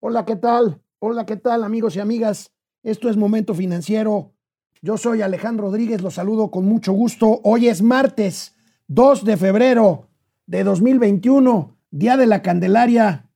[0.00, 0.80] Hola, ¿qué tal?
[1.00, 2.52] Hola, ¿qué tal amigos y amigas?
[2.84, 4.32] Esto es Momento Financiero.
[4.80, 7.40] Yo soy Alejandro Rodríguez, los saludo con mucho gusto.
[7.42, 8.54] Hoy es martes
[8.86, 10.08] 2 de febrero
[10.46, 13.28] de 2021, Día de la Candelaria.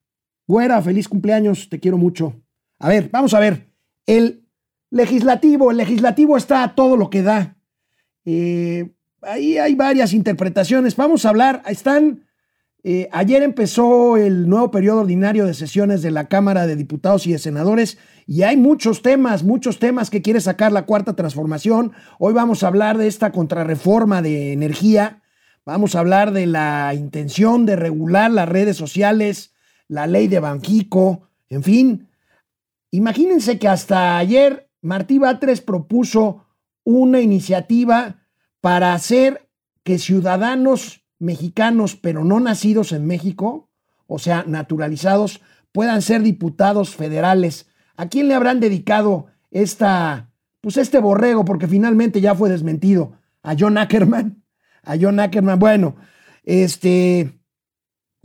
[0.46, 2.40] Güera, feliz cumpleaños, te quiero mucho.
[2.78, 3.68] A ver, vamos a ver.
[4.06, 4.46] El
[4.88, 7.56] legislativo, el legislativo está a todo lo que da.
[8.24, 10.94] Eh, ahí hay varias interpretaciones.
[10.94, 12.24] Vamos a hablar, están
[12.84, 17.32] eh, ayer empezó el nuevo periodo ordinario de sesiones de la Cámara de Diputados y
[17.32, 21.92] de Senadores y hay muchos temas, muchos temas que quiere sacar la cuarta transformación.
[22.18, 25.22] Hoy vamos a hablar de esta contrarreforma de energía,
[25.64, 29.54] vamos a hablar de la intención de regular las redes sociales,
[29.86, 32.08] la ley de Banjico, en fin.
[32.90, 36.46] Imagínense que hasta ayer Martí Batres propuso
[36.82, 38.26] una iniciativa
[38.60, 39.48] para hacer
[39.84, 43.70] que ciudadanos mexicanos, pero no nacidos en México,
[44.06, 45.40] o sea, naturalizados,
[45.70, 47.68] puedan ser diputados federales.
[47.96, 51.44] ¿A quién le habrán dedicado esta, pues este borrego?
[51.44, 53.12] Porque finalmente ya fue desmentido.
[53.42, 54.42] A John Ackerman.
[54.82, 55.58] A John Ackerman.
[55.58, 55.94] Bueno,
[56.42, 57.38] este,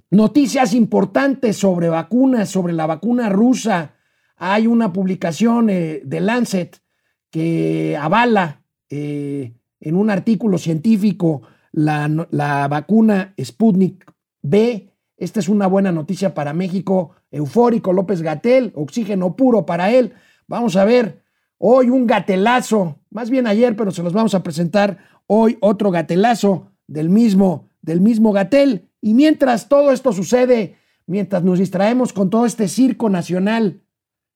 [0.09, 3.93] noticias importantes sobre vacunas, sobre la vacuna rusa.
[4.37, 6.81] Hay una publicación eh, de Lancet
[7.29, 11.43] que avala eh, en un artículo científico
[11.77, 14.11] la, vacuna Sputnik
[14.41, 14.91] B.
[15.15, 17.11] Esta es una buena noticia para México.
[17.29, 20.13] Eufórico López Gatel, oxígeno puro para él.
[20.47, 21.23] Vamos a ver
[21.57, 26.71] hoy un gatelazo, más bien ayer, pero se los vamos a presentar hoy otro gatelazo
[26.87, 28.89] del mismo, del mismo Gatel.
[29.01, 33.81] Y mientras todo esto sucede, mientras nos distraemos con todo este circo nacional,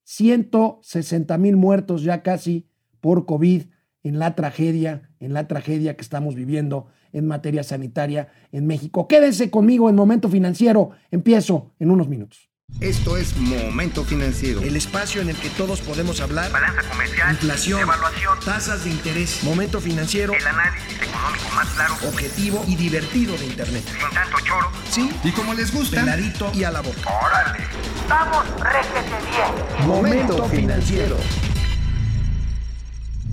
[0.04, 2.68] 160 mil muertos ya casi
[3.00, 3.64] por COVID
[4.04, 9.08] en la tragedia, en la tragedia que estamos viviendo en materia sanitaria en México.
[9.08, 10.92] Quédense conmigo en Momento Financiero.
[11.12, 12.52] Empiezo en unos minutos.
[12.80, 14.62] Esto es Momento Financiero.
[14.62, 16.52] El espacio en el que todos podemos hablar.
[16.52, 17.32] Balanza comercial.
[17.32, 17.82] Inflación.
[17.82, 18.40] Evaluación.
[18.44, 19.44] Tasas de interés.
[19.44, 20.34] Momento Financiero.
[20.34, 21.94] El análisis económico más claro.
[22.08, 23.84] Objetivo y divertido de Internet.
[23.86, 24.72] Sin tanto choro.
[24.90, 25.12] Sí.
[25.24, 26.00] Y como les gusta.
[26.00, 27.10] Peladito y a la boca.
[27.24, 27.66] Órale.
[28.10, 29.88] Vamos, réjete bien.
[29.88, 31.18] Momento Financiero.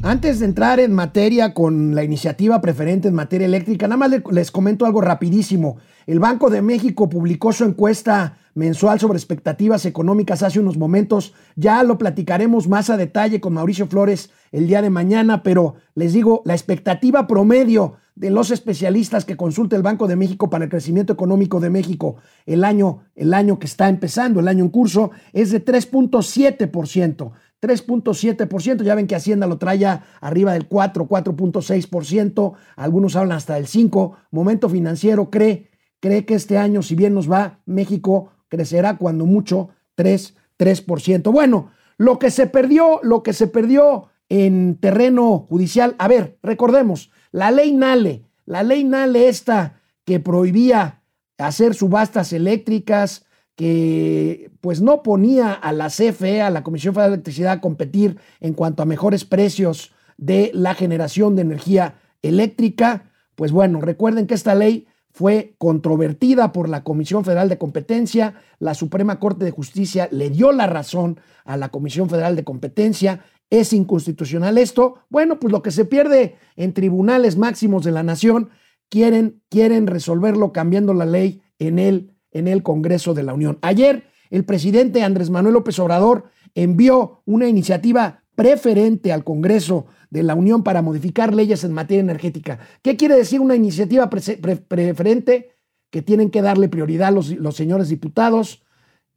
[0.03, 4.53] Antes de entrar en materia con la iniciativa preferente en materia eléctrica, nada más les
[4.53, 5.79] comento algo rapidísimo.
[6.07, 11.35] El Banco de México publicó su encuesta mensual sobre expectativas económicas hace unos momentos.
[11.57, 16.13] Ya lo platicaremos más a detalle con Mauricio Flores el día de mañana, pero les
[16.13, 20.71] digo, la expectativa promedio de los especialistas que consulta el Banco de México para el
[20.71, 22.17] crecimiento económico de México
[22.47, 27.33] el año, el año que está empezando, el año en curso, es de 3.7%.
[27.61, 28.83] 3.7%.
[28.83, 32.53] Ya ven que Hacienda lo trae arriba del 4, 4.6%.
[32.77, 34.17] Algunos hablan hasta del 5.
[34.31, 35.71] Momento financiero cree,
[36.01, 41.33] cree que este año, si bien nos va, México crecerá cuando mucho 3, 3%.
[41.33, 45.97] Bueno, lo que se perdió, lo que se perdió en terreno judicial.
[45.99, 51.03] A ver, recordemos, la ley Nale, la ley Nale esta que prohibía
[51.39, 53.27] hacer subastas eléctricas,
[53.59, 58.17] que pues no ponía a la CFE, a la Comisión Federal de Electricidad, a competir
[58.39, 63.11] en cuanto a mejores precios de la generación de energía eléctrica.
[63.35, 68.75] Pues bueno, recuerden que esta ley fue controvertida por la Comisión Federal de Competencia, la
[68.75, 73.73] Suprema Corte de Justicia le dio la razón a la Comisión Federal de Competencia, es
[73.73, 75.01] inconstitucional esto.
[75.09, 78.51] Bueno, pues lo que se pierde en tribunales máximos de la nación,
[78.89, 83.59] quieren, quieren resolverlo cambiando la ley en el en el Congreso de la Unión.
[83.63, 86.25] Ayer el presidente Andrés Manuel López Obrador
[86.55, 92.61] envió una iniciativa preferente al Congreso de la Unión para modificar leyes en materia energética.
[92.83, 95.51] ¿Qué quiere decir una iniciativa preferente?
[95.91, 98.63] Que tienen que darle prioridad los, los señores diputados.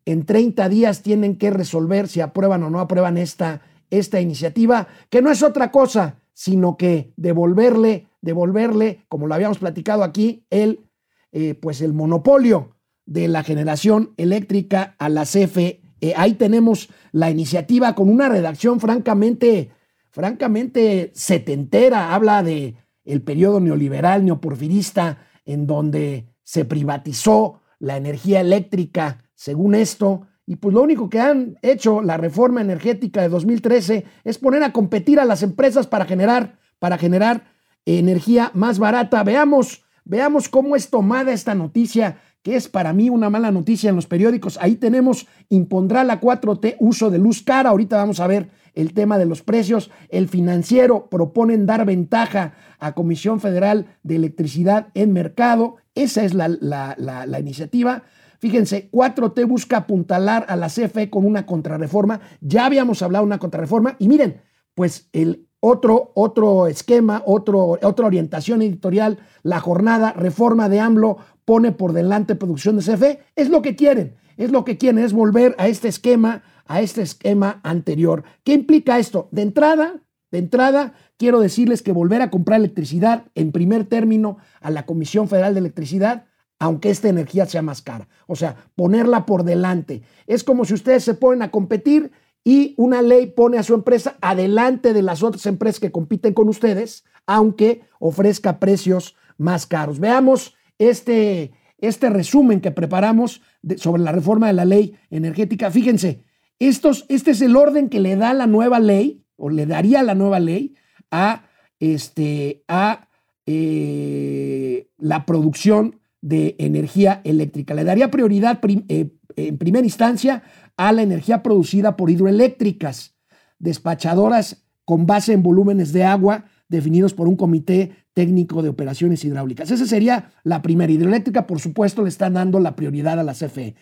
[0.05, 5.21] En 30 días tienen que resolver si aprueban o no aprueban esta, esta iniciativa, que
[5.21, 10.87] no es otra cosa, sino que devolverle, devolverle, como lo habíamos platicado aquí, el,
[11.31, 12.75] eh, pues el monopolio
[13.11, 15.81] de la generación eléctrica a la CFE.
[16.15, 19.71] ahí tenemos la iniciativa con una redacción francamente,
[20.09, 22.15] francamente setentera.
[22.15, 30.27] Habla de el periodo neoliberal, neoporfirista, en donde se privatizó la energía eléctrica, según esto.
[30.45, 34.71] Y pues lo único que han hecho la reforma energética de 2013 es poner a
[34.71, 37.43] competir a las empresas para generar, para generar
[37.85, 39.23] energía más barata.
[39.23, 43.95] Veamos, veamos cómo es tomada esta noticia que es para mí una mala noticia en
[43.95, 44.57] los periódicos.
[44.61, 47.69] Ahí tenemos, impondrá la 4T uso de luz cara.
[47.69, 49.91] Ahorita vamos a ver el tema de los precios.
[50.09, 55.77] El financiero proponen dar ventaja a Comisión Federal de Electricidad en mercado.
[55.93, 58.03] Esa es la, la, iniciativa.
[58.39, 62.21] Fíjense, 4T busca apuntalar a la CFE con una contrarreforma.
[62.39, 64.41] Ya habíamos hablado de una contrarreforma y miren,
[64.73, 71.17] pues el otro, otro esquema, otro, otra orientación editorial, la jornada, reforma de AMLO
[71.51, 73.19] pone por delante producción de CFE.
[73.35, 77.01] Es lo que quieren, es lo que quieren, es volver a este esquema, a este
[77.01, 78.23] esquema anterior.
[78.45, 79.27] ¿Qué implica esto?
[79.33, 79.99] De entrada,
[80.31, 85.27] de entrada, quiero decirles que volver a comprar electricidad en primer término a la Comisión
[85.27, 86.27] Federal de Electricidad
[86.57, 88.07] aunque esta energía sea más cara.
[88.27, 90.03] O sea, ponerla por delante.
[90.27, 92.11] Es como si ustedes se ponen a competir
[92.45, 96.47] y una ley pone a su empresa adelante de las otras empresas que compiten con
[96.47, 99.99] ustedes, aunque ofrezca precios más caros.
[99.99, 100.55] Veamos
[100.89, 103.41] este, este resumen que preparamos
[103.77, 105.69] sobre la reforma de la ley energética.
[105.69, 106.23] Fíjense,
[106.57, 110.15] estos, este es el orden que le da la nueva ley, o le daría la
[110.15, 110.75] nueva ley
[111.11, 111.45] a,
[111.79, 113.07] este, a
[113.45, 117.75] eh, la producción de energía eléctrica.
[117.75, 120.43] Le daría prioridad eh, en primera instancia
[120.77, 123.15] a la energía producida por hidroeléctricas,
[123.59, 129.69] despachadoras con base en volúmenes de agua definidos por un comité técnico de operaciones hidráulicas.
[129.69, 130.91] Esa sería la primera.
[130.91, 133.75] Hidroeléctrica, por supuesto, le están dando la prioridad a la CFE.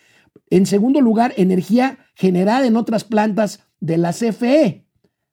[0.50, 4.86] En segundo lugar, energía generada en otras plantas de la CFE.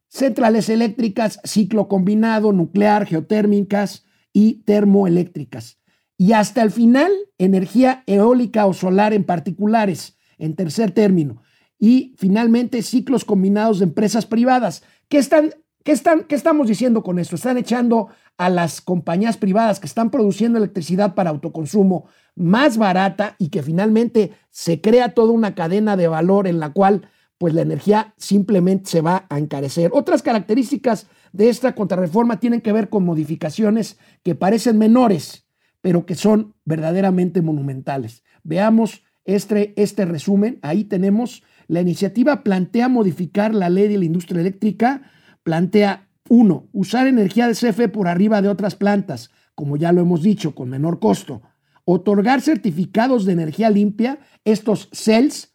[0.09, 5.79] Centrales eléctricas, ciclo combinado, nuclear, geotérmicas y termoeléctricas
[6.19, 11.43] y hasta el final energía eólica o solar en particulares, en tercer término.
[11.79, 14.83] Y finalmente ciclos combinados de empresas privadas.
[15.09, 15.51] ¿Qué, están,
[15.87, 17.37] qué, están, ¿Qué estamos diciendo con esto?
[17.37, 23.51] Están echando a las compañías privadas que están produciendo electricidad para autoconsumo más barata y
[23.51, 28.15] que finalmente se crea toda una cadena de valor en la cual pues la energía
[28.17, 29.93] simplemente se va a encarecer.
[29.95, 35.47] Otras características de esta contrarreforma tienen que ver con modificaciones que parecen menores,
[35.83, 38.25] pero que son verdaderamente monumentales.
[38.43, 40.59] Veamos este, este resumen.
[40.63, 45.03] Ahí tenemos, la iniciativa plantea modificar la ley de la industria eléctrica,
[45.47, 50.21] plantea, uno, usar energía de CFE por arriba de otras plantas, como ya lo hemos
[50.23, 51.41] dicho, con menor costo.
[51.85, 55.53] Otorgar certificados de energía limpia, estos CELS,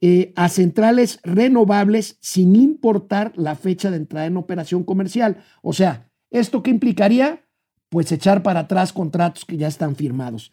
[0.00, 5.44] eh, a centrales renovables sin importar la fecha de entrada en operación comercial.
[5.60, 7.44] O sea, ¿esto qué implicaría?
[7.90, 10.52] pues echar para atrás contratos que ya están firmados.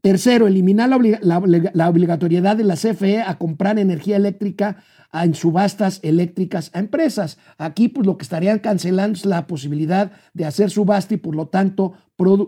[0.00, 4.82] Tercero, eliminar la, obligatoriedad de la CFE a comprar energía eléctrica
[5.12, 7.36] en subastas eléctricas a empresas.
[7.58, 11.48] Aquí, pues lo que estarían cancelando es la posibilidad de hacer subasta y, por lo
[11.48, 11.94] tanto,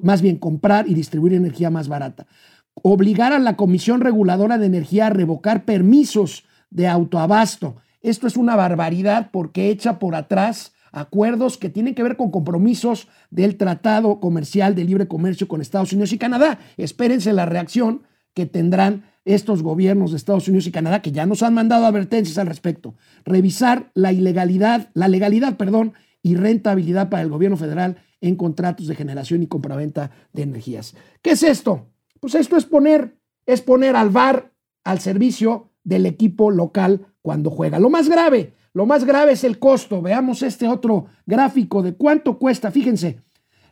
[0.02, 2.26] más bien comprar y distribuir energía más barata.
[2.74, 7.76] Obligar a la Comisión Reguladora de Energía a revocar permisos de autoabasto.
[8.00, 13.08] Esto es una barbaridad porque echa por atrás acuerdos que tienen que ver con compromisos
[13.30, 16.58] del Tratado Comercial de Libre Comercio con Estados Unidos y Canadá.
[16.76, 18.02] Espérense la reacción
[18.34, 22.38] que tendrán estos gobiernos de Estados Unidos y Canadá que ya nos han mandado advertencias
[22.38, 22.94] al respecto.
[23.24, 28.94] Revisar la ilegalidad, la legalidad, perdón, y rentabilidad para el gobierno federal en contratos de
[28.94, 30.94] generación y compraventa de energías.
[31.20, 31.88] ¿Qué es esto?
[32.20, 33.16] Pues esto es poner,
[33.46, 34.52] es poner al VAR
[34.84, 37.78] al servicio del equipo local cuando juega.
[37.78, 40.00] Lo más grave, lo más grave es el costo.
[40.00, 42.70] Veamos este otro gráfico de cuánto cuesta.
[42.70, 43.20] Fíjense,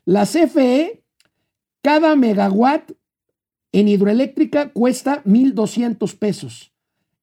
[0.04, 1.04] la CFE,
[1.82, 2.92] cada megawatt
[3.72, 6.72] en hidroeléctrica cuesta 1.200 pesos.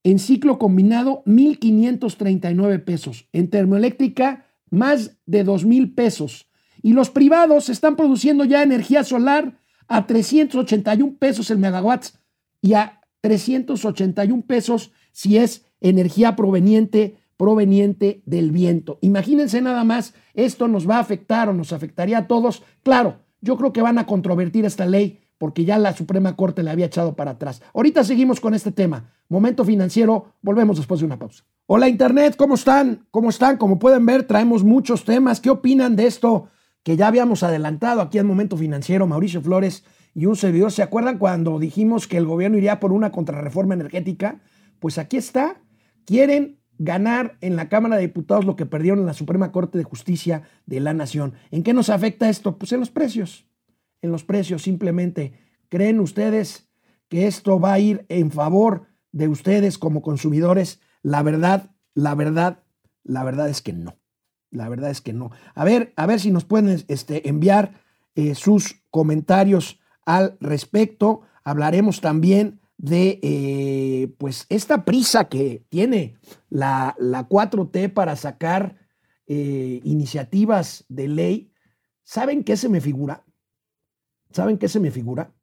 [0.03, 3.27] En ciclo combinado, 1.539 pesos.
[3.33, 6.49] En termoeléctrica, más de 2.000 pesos.
[6.81, 12.07] Y los privados están produciendo ya energía solar a 381 pesos el megawatt
[12.61, 18.97] y a 381 pesos si es energía proveniente proveniente del viento.
[19.01, 22.63] Imagínense nada más, esto nos va a afectar o nos afectaría a todos.
[22.83, 26.71] Claro, yo creo que van a controvertir esta ley porque ya la Suprema Corte le
[26.71, 27.61] había echado para atrás.
[27.73, 29.11] Ahorita seguimos con este tema.
[29.29, 31.43] Momento financiero, volvemos después de una pausa.
[31.67, 33.07] Hola Internet, ¿cómo están?
[33.11, 33.57] ¿Cómo están?
[33.57, 35.39] Como pueden ver, traemos muchos temas.
[35.39, 36.49] ¿Qué opinan de esto
[36.81, 39.05] que ya habíamos adelantado aquí en Momento Financiero?
[39.05, 39.83] Mauricio Flores
[40.15, 40.71] y un servidor.
[40.71, 44.39] ¿Se acuerdan cuando dijimos que el gobierno iría por una contrarreforma energética?
[44.79, 45.61] Pues aquí está.
[46.05, 49.83] Quieren ganar en la Cámara de Diputados lo que perdieron en la Suprema Corte de
[49.83, 51.33] Justicia de la Nación.
[51.51, 52.57] ¿En qué nos afecta esto?
[52.57, 53.47] Pues en los precios.
[54.01, 55.33] En los precios simplemente.
[55.69, 56.69] ¿Creen ustedes
[57.09, 60.79] que esto va a ir en favor de ustedes como consumidores?
[61.01, 62.63] La verdad, la verdad,
[63.03, 63.97] la verdad es que no.
[64.49, 65.31] La verdad es que no.
[65.55, 67.81] A ver, a ver si nos pueden este, enviar
[68.15, 71.21] eh, sus comentarios al respecto.
[71.43, 76.17] Hablaremos también de eh, pues esta prisa que tiene
[76.49, 78.77] la, la 4T para sacar
[79.25, 81.53] eh, iniciativas de ley.
[82.03, 83.25] ¿Saben qué se me figura?
[84.31, 85.33] ¿Saben qué se me figura?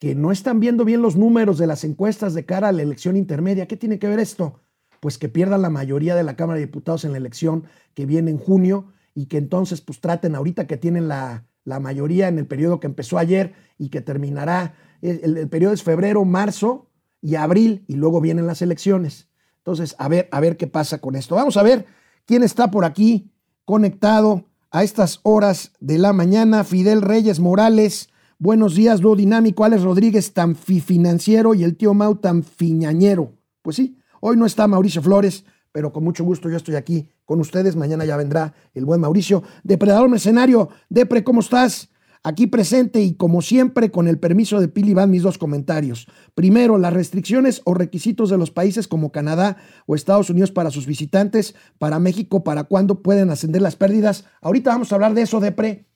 [0.00, 3.16] que no están viendo bien los números de las encuestas de cara a la elección
[3.16, 3.68] intermedia.
[3.68, 4.62] ¿Qué tiene que ver esto?
[4.98, 8.30] Pues que pierdan la mayoría de la Cámara de Diputados en la elección que viene
[8.30, 12.46] en junio y que entonces pues traten ahorita que tienen la, la mayoría en el
[12.46, 16.88] periodo que empezó ayer y que terminará, el, periodo es febrero, marzo
[17.20, 19.28] y abril y luego vienen las elecciones.
[19.58, 21.34] Entonces, a ver, a ver qué pasa con esto.
[21.34, 21.86] Vamos a ver
[22.24, 23.30] quién está por aquí
[23.64, 26.64] conectado a estas horas de la mañana.
[26.64, 32.16] Fidel Reyes Morales, buenos días, Lo Dinámico, Alex Rodríguez, tan financiero y el tío Mau
[32.16, 33.34] tan fiñañero.
[33.62, 37.40] Pues sí, hoy no está Mauricio Flores, pero con mucho gusto yo estoy aquí con
[37.40, 37.76] ustedes.
[37.76, 39.42] Mañana ya vendrá el buen Mauricio.
[39.62, 41.89] Depredador Mercenario, Depre, ¿cómo estás?
[42.22, 46.06] Aquí presente y como siempre con el permiso de Pili van mis dos comentarios.
[46.34, 50.84] Primero, las restricciones o requisitos de los países como Canadá o Estados Unidos para sus
[50.84, 54.26] visitantes, para México, para cuándo pueden ascender las pérdidas.
[54.42, 55.86] Ahorita vamos a hablar de eso, Depre.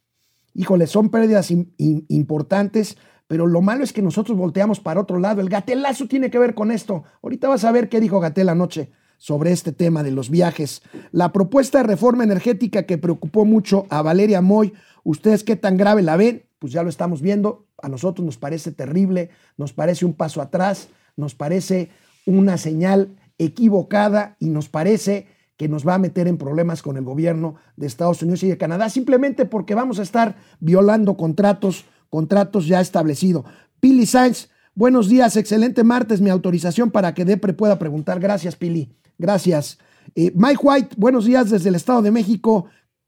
[0.54, 5.42] Híjole, son pérdidas importantes, pero lo malo es que nosotros volteamos para otro lado.
[5.42, 7.04] El gatelazo tiene que ver con esto.
[7.22, 8.92] Ahorita vas a ver qué dijo Gatel anoche
[9.24, 10.82] sobre este tema de los viajes.
[11.10, 16.02] La propuesta de reforma energética que preocupó mucho a Valeria Moy, ¿ustedes qué tan grave
[16.02, 16.44] la ven?
[16.58, 20.88] Pues ya lo estamos viendo, a nosotros nos parece terrible, nos parece un paso atrás,
[21.16, 21.88] nos parece
[22.26, 25.26] una señal equivocada y nos parece
[25.56, 28.58] que nos va a meter en problemas con el gobierno de Estados Unidos y de
[28.58, 33.46] Canadá, simplemente porque vamos a estar violando contratos, contratos ya establecidos.
[33.80, 38.20] Pili Sainz, buenos días, excelente martes, mi autorización para que Depre pueda preguntar.
[38.20, 38.94] Gracias, Pili.
[39.18, 39.78] Gracias.
[40.14, 42.66] Eh, Mike White, buenos días desde el Estado de México.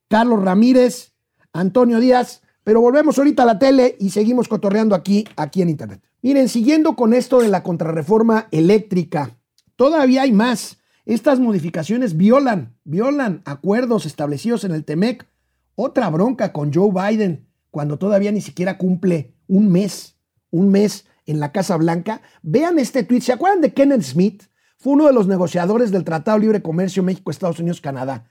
[0.09, 1.13] Carlos Ramírez,
[1.53, 2.43] Antonio Díaz.
[2.65, 6.03] Pero volvemos ahorita a la tele y seguimos cotorreando aquí, aquí en Internet.
[6.21, 9.39] Miren, siguiendo con esto de la contrarreforma eléctrica,
[9.77, 10.79] todavía hay más.
[11.05, 15.29] Estas modificaciones violan, violan acuerdos establecidos en el TEMEC.
[15.77, 20.17] Otra bronca con Joe Biden, cuando todavía ni siquiera cumple un mes,
[20.51, 22.23] un mes en la Casa Blanca.
[22.43, 23.21] Vean este tweet.
[23.21, 24.43] ¿Se acuerdan de Kenneth Smith?
[24.79, 28.31] Fue uno de los negociadores del Tratado Libre Comercio México, Estados Unidos, Canadá.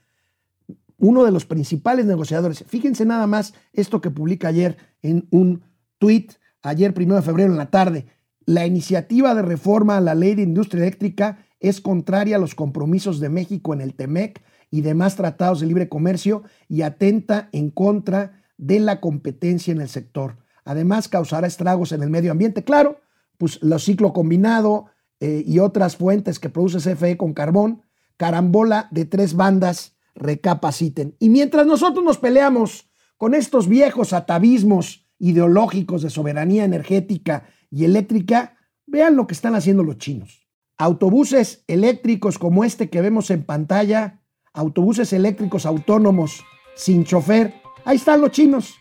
[0.98, 2.64] Uno de los principales negociadores.
[2.66, 5.62] Fíjense nada más esto que publica ayer en un
[5.98, 6.28] tweet,
[6.62, 8.06] ayer primero de febrero en la tarde.
[8.44, 13.18] La iniciativa de reforma a la ley de industria eléctrica es contraria a los compromisos
[13.18, 18.44] de México en el TEMEC y demás tratados de libre comercio y atenta en contra
[18.56, 20.38] de la competencia en el sector.
[20.64, 22.64] Además, causará estragos en el medio ambiente.
[22.64, 23.00] Claro,
[23.38, 24.86] pues lo ciclo combinado,
[25.20, 27.82] eh, y otras fuentes que produce CFE con carbón,
[28.16, 31.16] carambola de tres bandas, recapaciten.
[31.18, 38.56] Y mientras nosotros nos peleamos con estos viejos atavismos ideológicos de soberanía energética y eléctrica,
[38.86, 40.46] vean lo que están haciendo los chinos.
[40.78, 46.44] Autobuses eléctricos como este que vemos en pantalla, autobuses eléctricos autónomos
[46.74, 47.54] sin chofer,
[47.84, 48.74] ahí están los chinos,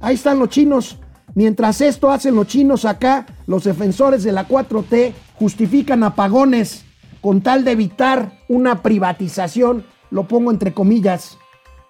[0.00, 0.98] ahí están los chinos.
[1.34, 6.84] Mientras esto hacen los chinos acá, los defensores de la 4T justifican apagones
[7.20, 11.38] con tal de evitar una privatización, lo pongo entre comillas.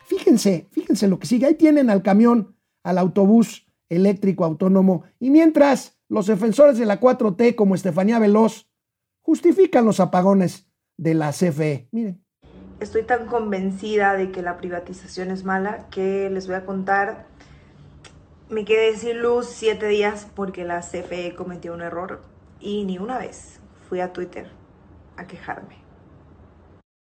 [0.05, 1.47] Fíjense, fíjense lo que sigue.
[1.47, 5.05] Ahí tienen al camión, al autobús eléctrico autónomo.
[5.19, 8.69] Y mientras los defensores de la 4T, como Estefanía Veloz,
[9.23, 11.89] justifican los apagones de la CFE.
[11.91, 12.23] Miren.
[12.81, 17.27] Estoy tan convencida de que la privatización es mala que les voy a contar.
[18.53, 22.21] Me quedé sin luz siete días porque la CFE cometió un error
[22.61, 24.51] y ni una vez fui a Twitter
[25.17, 25.77] a quejarme.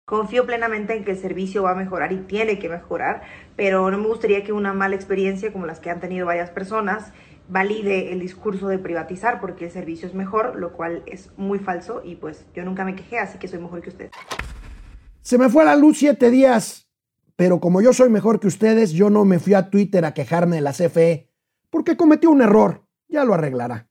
[0.07, 3.23] Confío plenamente en que el servicio va a mejorar y tiene que mejorar,
[3.57, 7.15] pero no me gustaría que una mala experiencia como las que han tenido varias personas
[7.49, 12.03] valide el discurso de privatizar porque el servicio es mejor, lo cual es muy falso
[12.05, 14.11] y pues yo nunca me quejé, así que soy mejor que ustedes.
[15.23, 16.91] Se me fue la luz siete días,
[17.37, 20.57] pero como yo soy mejor que ustedes, yo no me fui a Twitter a quejarme
[20.57, 21.28] de la CFE
[21.71, 23.89] porque cometió un error, ya lo arreglará.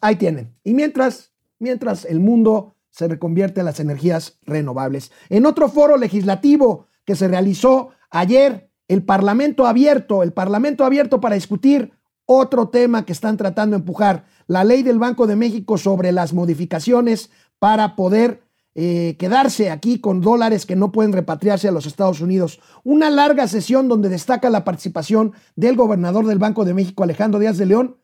[0.00, 0.56] Ahí tienen.
[0.64, 5.10] Y mientras, mientras el mundo se reconvierte a las energías renovables.
[5.28, 11.34] En otro foro legislativo que se realizó ayer, el Parlamento abierto, el Parlamento abierto para
[11.34, 11.92] discutir
[12.24, 16.32] otro tema que están tratando de empujar, la ley del Banco de México sobre las
[16.32, 18.43] modificaciones para poder
[18.74, 22.60] eh, quedarse aquí con dólares que no pueden repatriarse a los Estados Unidos.
[22.82, 27.56] Una larga sesión donde destaca la participación del gobernador del Banco de México, Alejandro Díaz
[27.56, 27.96] de León,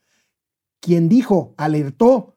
[0.81, 2.37] quien dijo, alertó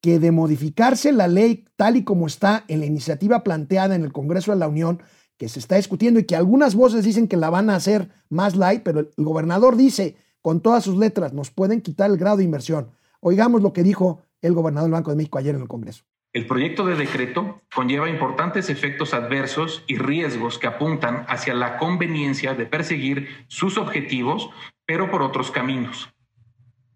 [0.00, 4.12] que de modificarse la ley tal y como está en la iniciativa planteada en el
[4.12, 5.00] Congreso de la Unión,
[5.36, 8.56] que se está discutiendo y que algunas voces dicen que la van a hacer más
[8.56, 12.44] light, pero el gobernador dice con todas sus letras, nos pueden quitar el grado de
[12.44, 12.90] inversión.
[13.20, 16.04] Oigamos lo que dijo el gobernador del Banco de México ayer en el Congreso.
[16.34, 22.54] El proyecto de decreto conlleva importantes efectos adversos y riesgos que apuntan hacia la conveniencia
[22.54, 24.50] de perseguir sus objetivos,
[24.84, 26.12] pero por otros caminos.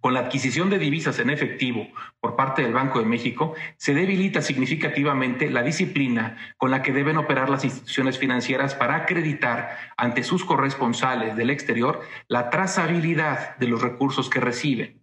[0.03, 1.87] con la adquisición de divisas en efectivo
[2.19, 7.19] por parte del Banco de México, se debilita significativamente la disciplina con la que deben
[7.19, 13.81] operar las instituciones financieras para acreditar ante sus corresponsales del exterior la trazabilidad de los
[13.81, 15.01] recursos que reciben.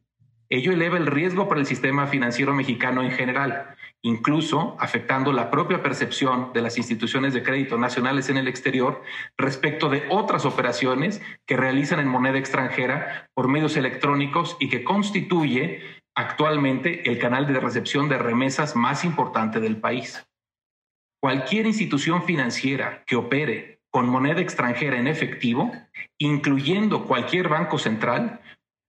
[0.50, 5.84] Ello eleva el riesgo para el sistema financiero mexicano en general, incluso afectando la propia
[5.84, 9.02] percepción de las instituciones de crédito nacionales en el exterior
[9.38, 15.82] respecto de otras operaciones que realizan en moneda extranjera por medios electrónicos y que constituye
[16.16, 20.26] actualmente el canal de recepción de remesas más importante del país.
[21.22, 25.72] Cualquier institución financiera que opere con moneda extranjera en efectivo,
[26.18, 28.40] incluyendo cualquier banco central,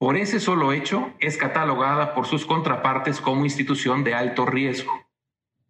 [0.00, 5.06] por ese solo hecho es catalogada por sus contrapartes como institución de alto riesgo.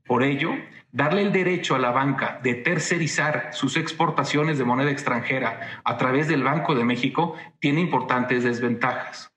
[0.07, 0.53] Por ello,
[0.93, 6.29] darle el derecho a la banca de tercerizar sus exportaciones de moneda extranjera a través
[6.29, 9.33] del Banco de México tiene importantes desventajas.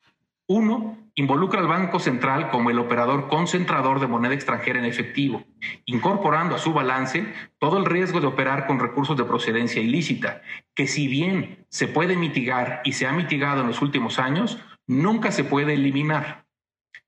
[0.46, 5.44] Uno, involucra al Banco Central como el operador concentrador de moneda extranjera en efectivo,
[5.86, 10.44] incorporando a su balance todo el riesgo de operar con recursos de procedencia ilícita,
[10.76, 15.32] que si bien se puede mitigar y se ha mitigado en los últimos años, nunca
[15.32, 16.46] se puede eliminar.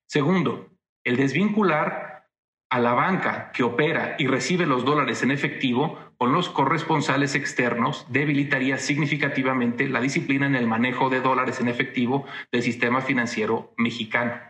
[0.07, 0.69] Segundo,
[1.03, 2.27] el desvincular
[2.69, 8.05] a la banca que opera y recibe los dólares en efectivo con los corresponsales externos
[8.09, 14.41] debilitaría significativamente la disciplina en el manejo de dólares en efectivo del sistema financiero mexicano.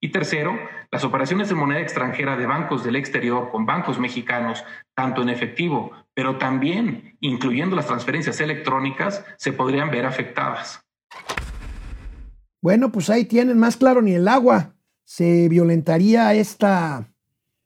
[0.00, 0.58] Y tercero,
[0.90, 4.64] las operaciones de moneda extranjera de bancos del exterior con bancos mexicanos,
[4.96, 10.84] tanto en efectivo, pero también incluyendo las transferencias electrónicas, se podrían ver afectadas.
[12.62, 14.76] Bueno, pues ahí tienen más claro ni el agua.
[15.02, 17.12] Se violentaría esta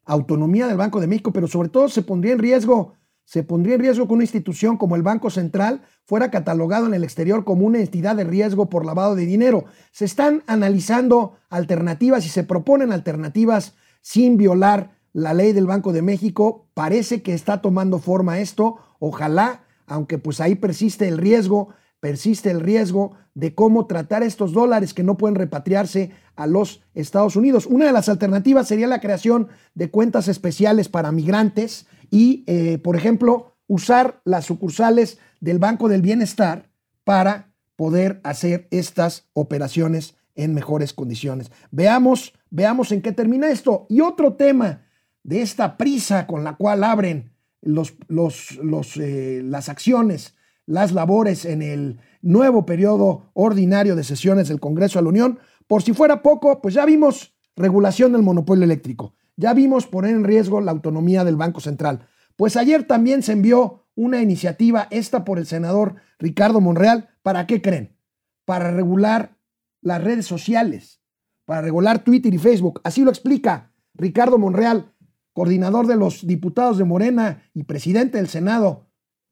[0.07, 2.95] autonomía del Banco de México, pero sobre todo se pondría en riesgo,
[3.27, 7.05] se pondría en riesgo que una institución como el Banco Central fuera catalogado en el
[7.05, 9.67] exterior como una entidad de riesgo por lavado de dinero.
[9.93, 16.01] Se están analizando alternativas y se proponen alternativas sin violar la ley del Banco de
[16.01, 16.71] México.
[16.73, 18.79] Parece que está tomando forma esto.
[18.99, 21.69] Ojalá, aunque pues ahí persiste el riesgo
[22.01, 27.37] persiste el riesgo de cómo tratar estos dólares que no pueden repatriarse a los Estados
[27.37, 27.67] Unidos.
[27.67, 32.97] Una de las alternativas sería la creación de cuentas especiales para migrantes y, eh, por
[32.97, 36.71] ejemplo, usar las sucursales del Banco del Bienestar
[37.05, 41.51] para poder hacer estas operaciones en mejores condiciones.
[41.71, 43.87] Veamos, veamos en qué termina esto.
[43.89, 44.83] Y otro tema
[45.23, 50.36] de esta prisa con la cual abren los, los, eh, las acciones
[50.67, 55.39] las labores en el nuevo periodo ordinario de sesiones del Congreso de la Unión.
[55.67, 60.25] Por si fuera poco, pues ya vimos regulación del monopolio eléctrico, ya vimos poner en
[60.25, 62.07] riesgo la autonomía del Banco Central.
[62.37, 67.63] Pues ayer también se envió una iniciativa, esta por el senador Ricardo Monreal, ¿para qué
[67.63, 67.97] creen?
[68.45, 69.39] Para regular
[69.81, 71.01] las redes sociales,
[71.47, 72.81] para regular Twitter y Facebook.
[72.85, 74.93] Así lo explica Ricardo Monreal,
[75.33, 78.86] coordinador de los diputados de Morena y presidente del Senado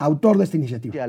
[0.05, 1.07] autor de esta iniciativa.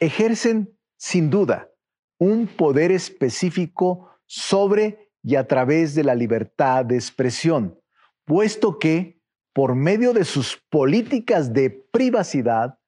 [0.00, 1.70] Ejercen, sin duda,
[2.18, 7.78] un poder específico sobre y a través de la libertad de expresión,
[8.24, 9.20] puesto que,
[9.54, 12.78] por medio de sus políticas de privacidad,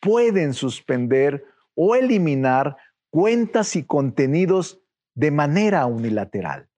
[0.00, 1.44] pueden suspender
[1.76, 2.76] o eliminar
[3.10, 4.80] cuentas y contenidos
[5.14, 6.68] de manera unilateral.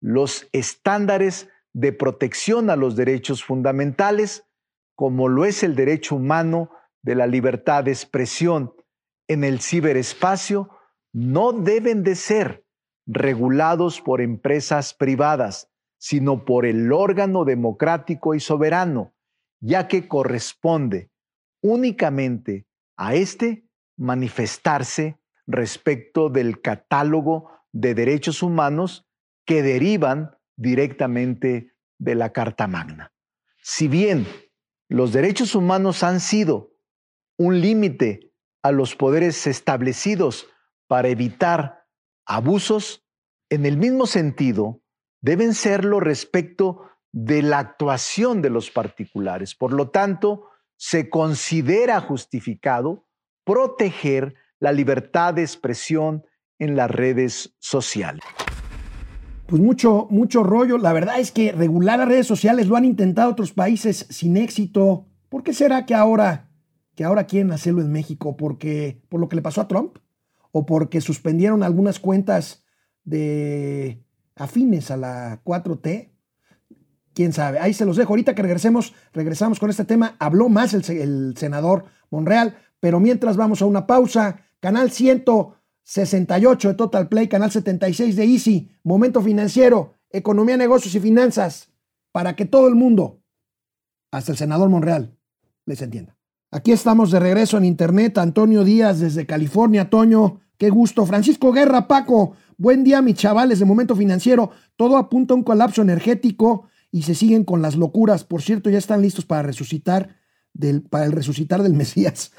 [0.00, 4.44] Los estándares de protección a los derechos fundamentales,
[4.96, 6.70] como lo es el derecho humano
[7.06, 8.74] de la libertad de expresión
[9.28, 10.70] en el ciberespacio
[11.12, 12.66] no deben de ser
[13.06, 19.14] regulados por empresas privadas, sino por el órgano democrático y soberano,
[19.60, 21.12] ya que corresponde
[21.62, 22.66] únicamente
[22.96, 29.06] a éste manifestarse respecto del catálogo de derechos humanos
[29.44, 33.12] que derivan directamente de la Carta Magna.
[33.62, 34.26] Si bien
[34.88, 36.75] los derechos humanos han sido
[37.38, 40.48] un límite a los poderes establecidos
[40.86, 41.86] para evitar
[42.24, 43.04] abusos,
[43.48, 44.82] en el mismo sentido,
[45.20, 49.54] deben serlo respecto de la actuación de los particulares.
[49.54, 53.06] Por lo tanto, se considera justificado
[53.44, 56.24] proteger la libertad de expresión
[56.58, 58.24] en las redes sociales.
[59.46, 60.76] Pues mucho, mucho rollo.
[60.76, 65.06] La verdad es que regular las redes sociales lo han intentado otros países sin éxito.
[65.28, 66.45] ¿Por qué será que ahora
[66.96, 69.98] que ahora quieren hacerlo en México porque por lo que le pasó a Trump
[70.50, 72.64] o porque suspendieron algunas cuentas
[73.04, 74.02] de
[74.34, 76.10] afines a la 4T.
[77.12, 78.12] Quién sabe, ahí se los dejo.
[78.12, 80.16] Ahorita que regresemos, regresamos con este tema.
[80.18, 85.24] Habló más el, el senador Monreal, pero mientras vamos a una pausa, canal 100,
[85.82, 91.72] 68 de Total Play, canal 76 de Easy, Momento Financiero, Economía, Negocios y Finanzas,
[92.10, 93.22] para que todo el mundo,
[94.10, 95.16] hasta el senador Monreal,
[95.66, 96.15] les entienda.
[96.56, 98.16] Aquí estamos de regreso en Internet.
[98.16, 99.90] Antonio Díaz desde California.
[99.90, 101.04] Toño, qué gusto.
[101.04, 102.32] Francisco Guerra, Paco.
[102.56, 104.52] Buen día, mis chavales de Momento Financiero.
[104.74, 108.24] Todo apunta a un colapso energético y se siguen con las locuras.
[108.24, 110.16] Por cierto, ya están listos para resucitar
[110.54, 112.32] del, para el resucitar del Mesías.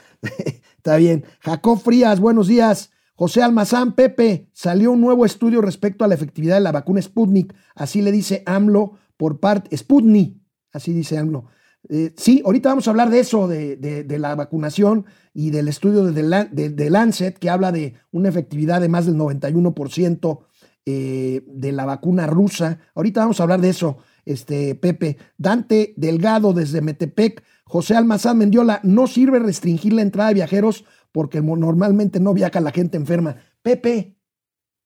[0.77, 1.23] Está bien.
[1.41, 2.89] Jacob Frías, buenos días.
[3.13, 7.53] José Almazán, Pepe, salió un nuevo estudio respecto a la efectividad de la vacuna Sputnik.
[7.75, 10.41] Así le dice AMLO por parte, Sputnik,
[10.73, 11.45] así dice AMLO.
[11.89, 16.69] Eh, sí, ahorita vamos a hablar de eso, de, la vacunación y del estudio de,
[16.69, 20.39] de, Lancet, que habla de una efectividad de más del 91%
[20.85, 22.79] eh, de la vacuna rusa.
[22.95, 25.17] Ahorita vamos a hablar de eso, este, Pepe.
[25.37, 27.43] Dante Delgado desde Metepec.
[27.65, 32.71] José Almazán Mendiola, no sirve restringir la entrada de viajeros porque normalmente no viaja la
[32.71, 33.35] gente enferma.
[33.61, 34.17] Pepe,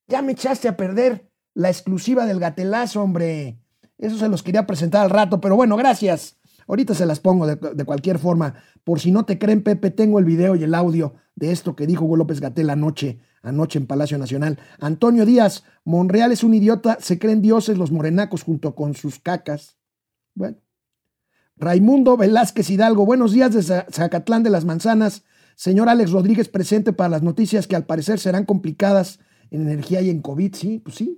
[0.07, 3.59] ya me echaste a perder la exclusiva del gatelazo, hombre.
[3.97, 6.40] Eso se los quería presentar al rato, pero bueno, gracias.
[6.71, 8.55] Ahorita se las pongo de, cualquier forma.
[8.85, 11.85] Por si no te creen, Pepe, tengo el video y el audio de esto que
[11.85, 14.57] dijo Hugo López Gatel anoche, anoche en Palacio Nacional.
[14.79, 19.75] Antonio Díaz, Monreal es un idiota, se creen dioses los morenacos junto con sus cacas.
[20.33, 20.59] Bueno.
[21.57, 25.25] Raimundo Velázquez Hidalgo, buenos días desde Zacatlán de las Manzanas.
[25.57, 30.09] Señor Alex Rodríguez presente para las noticias que al parecer serán complicadas en energía y
[30.09, 30.55] en COVID.
[30.55, 31.17] Sí, pues sí.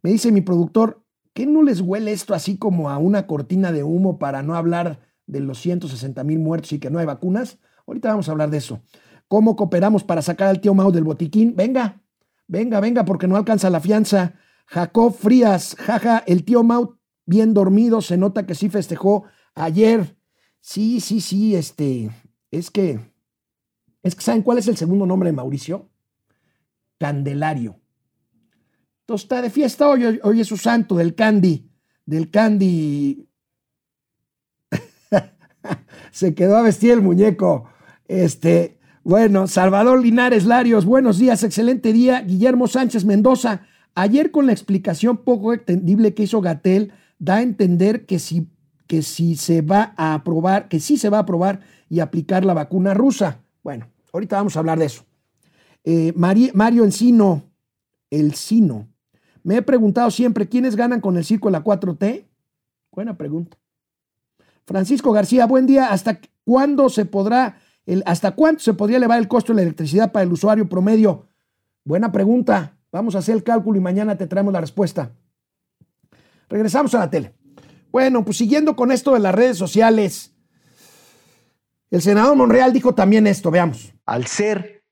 [0.00, 1.04] Me dice mi productor,
[1.38, 4.98] ¿qué no les huele esto así como a una cortina de humo para no hablar
[5.28, 7.60] de los 160 mil muertos y que no hay vacunas?
[7.86, 8.82] Ahorita vamos a hablar de eso.
[9.28, 11.54] ¿Cómo cooperamos para sacar al tío Mao del botiquín?
[11.54, 12.02] Venga,
[12.48, 14.34] venga, venga, porque no alcanza la fianza.
[14.66, 19.22] Jacob Frías, jaja, el tío Mao bien dormido, se nota que sí festejó
[19.54, 20.16] ayer.
[20.58, 22.10] Sí, sí, sí, este,
[22.50, 22.98] es que
[24.02, 25.88] es que ¿saben cuál es el segundo nombre de Mauricio?
[26.98, 27.80] Candelario.
[29.08, 31.66] Entonces está de fiesta hoy, hoy, es su santo del candy,
[32.04, 33.26] del candy.
[36.10, 37.70] Se quedó a vestir el muñeco.
[38.06, 42.20] Este, bueno, Salvador Linares Larios, buenos días, excelente día.
[42.20, 43.62] Guillermo Sánchez Mendoza,
[43.94, 48.50] ayer con la explicación poco entendible que hizo Gatel, da a entender que si,
[48.86, 52.52] que si se va a aprobar, que sí se va a aprobar y aplicar la
[52.52, 53.40] vacuna rusa.
[53.62, 55.06] Bueno, ahorita vamos a hablar de eso.
[55.82, 57.44] Eh, Mario Encino,
[58.10, 58.86] el Sino.
[59.42, 62.26] Me he preguntado siempre, ¿quiénes ganan con el circo de la 4T?
[62.92, 63.56] Buena pregunta.
[64.66, 65.88] Francisco García, buen día.
[65.88, 67.58] ¿Hasta cuándo se podrá,
[68.04, 71.26] hasta cuánto se podría elevar el costo de la electricidad para el usuario promedio?
[71.84, 72.76] Buena pregunta.
[72.92, 75.12] Vamos a hacer el cálculo y mañana te traemos la respuesta.
[76.48, 77.34] Regresamos a la tele.
[77.90, 80.34] Bueno, pues siguiendo con esto de las redes sociales,
[81.90, 83.94] el senador Monreal dijo también esto, veamos.
[84.04, 84.84] Al ser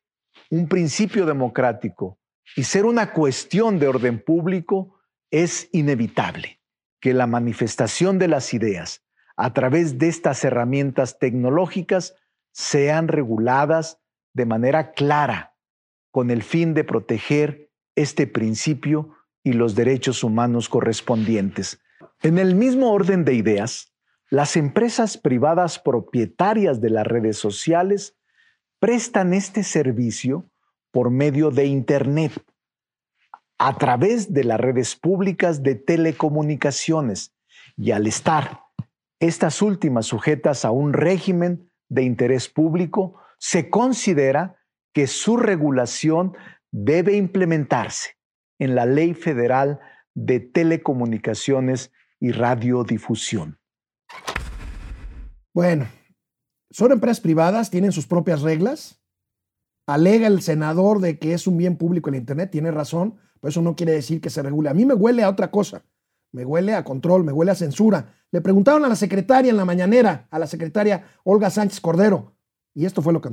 [0.50, 2.18] un principio democrático
[2.54, 4.98] y ser una cuestión de orden público,
[5.30, 6.60] es inevitable
[7.00, 9.04] que la manifestación de las ideas
[9.36, 12.14] a través de estas herramientas tecnológicas
[12.52, 14.00] sean reguladas
[14.32, 15.54] de manera clara
[16.10, 21.80] con el fin de proteger este principio y los derechos humanos correspondientes.
[22.22, 23.92] En el mismo orden de ideas,
[24.30, 28.16] las empresas privadas propietarias de las redes sociales
[28.78, 30.50] prestan este servicio
[30.96, 32.32] por medio de Internet,
[33.58, 37.34] a través de las redes públicas de telecomunicaciones,
[37.76, 38.62] y al estar
[39.20, 44.56] estas últimas sujetas a un régimen de interés público, se considera
[44.94, 46.34] que su regulación
[46.72, 48.16] debe implementarse
[48.58, 49.80] en la Ley Federal
[50.14, 53.58] de Telecomunicaciones y Radiodifusión.
[55.52, 55.88] Bueno,
[56.70, 58.98] son empresas privadas, tienen sus propias reglas.
[59.86, 63.62] Alega el senador de que es un bien público el Internet, tiene razón, pero eso
[63.62, 64.68] no quiere decir que se regule.
[64.68, 65.84] A mí me huele a otra cosa,
[66.32, 68.14] me huele a control, me huele a censura.
[68.32, 72.34] Le preguntaron a la secretaria en la mañanera, a la secretaria Olga Sánchez Cordero,
[72.74, 73.30] y esto fue lo que,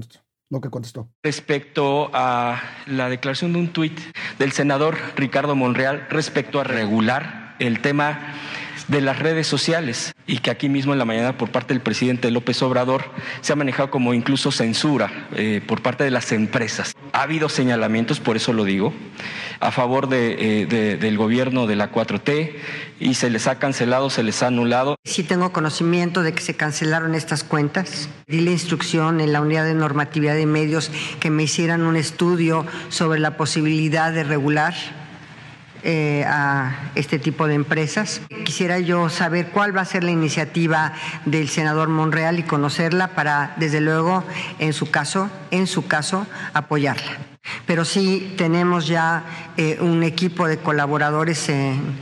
[0.50, 1.10] lo que contestó.
[1.24, 4.00] Respecto a la declaración de un tuit
[4.38, 8.36] del senador Ricardo Monreal respecto a regular el tema
[8.88, 12.32] de las redes sociales y que aquí mismo en la mañana por parte del presidente
[12.32, 13.04] López Obrador
[13.41, 16.93] se ha manejado como incluso censura eh, por parte de las empresas.
[17.12, 18.93] Ha habido señalamientos, por eso lo digo,
[19.60, 22.56] a favor de, eh, del gobierno de la 4T
[23.00, 24.96] y se les ha cancelado, se les ha anulado.
[25.04, 28.10] Sí tengo conocimiento de que se cancelaron estas cuentas.
[28.28, 32.65] Di la instrucción en la unidad de normatividad de medios que me hicieran un estudio
[32.89, 34.74] sobre la posibilidad de regular
[35.84, 38.22] eh, a este tipo de empresas.
[38.46, 40.93] Quisiera yo saber cuál va a ser la iniciativa
[41.26, 44.24] del senador Monreal y conocerla para, desde luego,
[44.60, 47.17] en su caso, en su caso, apoyarla.
[47.65, 49.24] Pero sí tenemos ya
[49.58, 51.98] eh, un equipo de colaboradores en,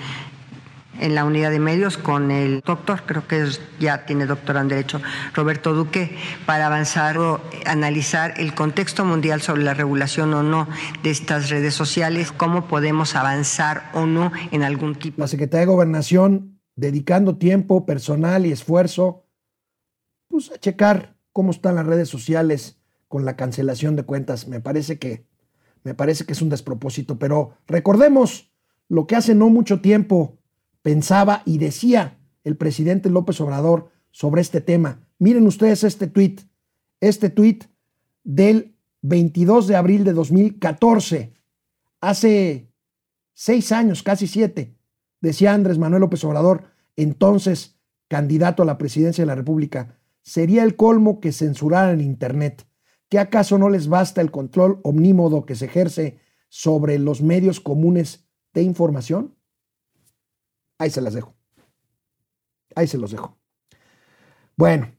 [0.99, 3.45] en la unidad de medios con el doctor, creo que
[3.80, 5.01] ya tiene doctorado en Derecho,
[5.34, 10.67] Roberto Duque, para avanzar o analizar el contexto mundial sobre la regulación o no
[11.04, 15.21] de estas redes sociales, cómo podemos avanzar o no en algún tipo.
[15.21, 19.25] La Secretaría de Gobernación dedicando tiempo, personal y esfuerzo
[20.27, 24.47] pues, a checar cómo están las redes sociales con la cancelación de cuentas.
[24.47, 25.25] Me parece que,
[25.84, 28.51] me parece que es un despropósito, pero recordemos
[28.88, 30.40] lo que hace no mucho tiempo
[30.82, 35.08] pensaba y decía el presidente López Obrador sobre este tema.
[35.20, 36.41] Miren ustedes este tuit,
[37.00, 37.65] este tuit
[38.24, 41.34] del 22 de abril de 2014,
[42.02, 42.72] hace
[43.34, 44.78] seis años, casi siete,
[45.22, 46.65] decía Andrés Manuel López Obrador,
[46.96, 52.67] entonces candidato a la presidencia de la República, sería el colmo que censuraran Internet.
[53.10, 58.28] ¿Qué acaso no les basta el control omnímodo que se ejerce sobre los medios comunes
[58.54, 59.36] de información?
[60.82, 61.36] Ahí se las dejo.
[62.74, 63.38] Ahí se los dejo.
[64.58, 64.91] Bueno,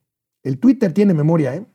[0.44, 1.66] el Twitter tiene memoria, ¿eh?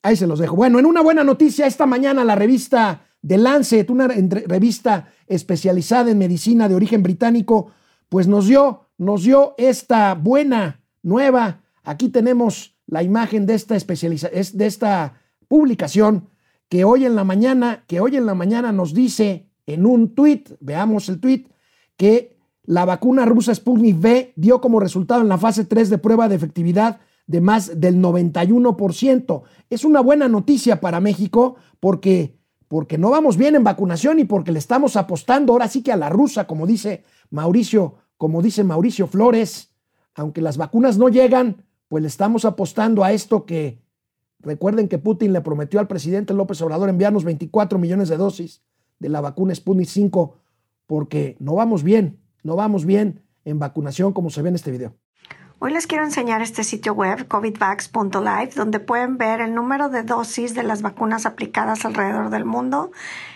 [0.00, 0.56] Ahí se los dejo.
[0.56, 6.16] Bueno, en una buena noticia, esta mañana la revista The Lancet, una revista especializada en
[6.16, 7.70] medicina de origen británico,
[8.08, 11.60] pues nos dio, nos dio esta buena nueva.
[11.82, 16.30] Aquí tenemos la imagen de esta de esta publicación
[16.70, 20.44] que hoy en la mañana, que hoy en la mañana nos dice en un tweet,
[20.60, 21.44] veamos el tweet,
[21.98, 26.28] que la vacuna rusa Sputnik V dio como resultado en la fase 3 de prueba
[26.28, 29.42] de efectividad de más del 91%.
[29.70, 34.52] Es una buena noticia para México porque, porque no vamos bien en vacunación y porque
[34.52, 39.06] le estamos apostando ahora sí que a la rusa, como dice Mauricio, como dice Mauricio
[39.06, 39.72] Flores,
[40.14, 43.82] aunque las vacunas no llegan, pues le estamos apostando a esto que
[44.40, 48.62] recuerden que Putin le prometió al presidente López Obrador enviarnos 24 millones de dosis
[48.98, 50.36] de la vacuna Sputnik 5
[50.86, 54.94] porque no vamos bien no vamos bien en vacunación como se ve en este video.
[55.62, 60.54] Hoy les quiero enseñar este sitio web, covidvax.live, donde pueden ver el número de dosis
[60.54, 62.92] de las vacunas aplicadas alrededor del mundo.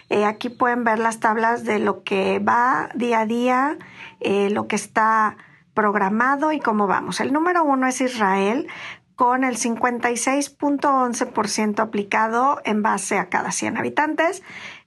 [0.09, 3.79] Eh, aquí pueden ver las tablas de lo que va día a día,
[4.21, 5.37] eh, lo que está
[5.75, 7.21] programado y cómo vamos.
[7.21, 8.69] El número uno es Israel
[9.17, 14.43] con el 56.11% aplicado en base a cada 100 habitantes.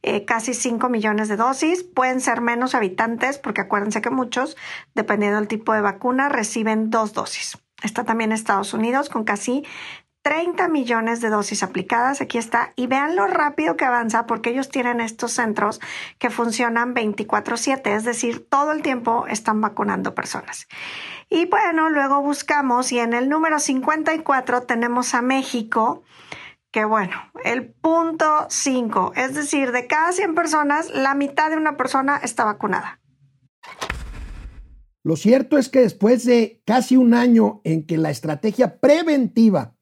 [0.10, 1.84] Eh, casi 5 millones de dosis.
[1.84, 4.56] Pueden ser menos habitantes porque acuérdense que muchos,
[4.96, 7.58] dependiendo del tipo de vacuna, reciben dos dosis.
[7.84, 9.66] Está también Estados Unidos con casi
[10.22, 12.22] 30 millones de dosis aplicadas.
[12.22, 12.72] Aquí está.
[12.78, 15.82] Y vean lo rápido que avanza porque ellos tienen estos centros
[16.20, 20.70] que funcionan 24/7, es decir, todo el tiempo están vacunando personas.
[21.30, 26.06] Y bueno, luego buscamos y en el número 54 tenemos a México
[26.72, 31.78] que bueno, el punto 5, es decir, de cada 100 personas, la mitad de una
[31.78, 33.00] persona está vacunada.
[35.04, 39.78] Lo cierto es que después de casi un año en que la estrategia preventiva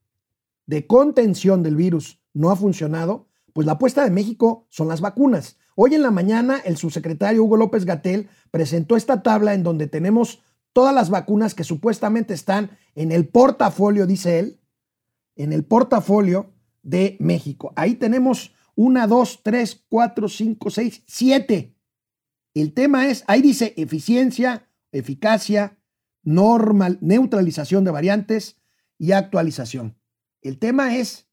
[0.67, 5.57] de contención del virus no ha funcionado, pues la apuesta de México son las vacunas.
[5.75, 10.43] Hoy en la mañana el subsecretario Hugo López Gatel presentó esta tabla en donde tenemos
[10.73, 14.61] todas las vacunas que supuestamente están en el portafolio, dice él,
[15.35, 16.54] en el portafolio
[16.85, 17.73] de México.
[17.75, 21.75] Ahí tenemos una, dos, tres, cuatro, cinco, seis, siete.
[22.53, 25.77] El tema es, ahí dice eficiencia, eficacia,
[26.23, 28.57] normal, neutralización de variantes
[28.97, 29.97] y actualización.
[30.41, 31.27] El tema es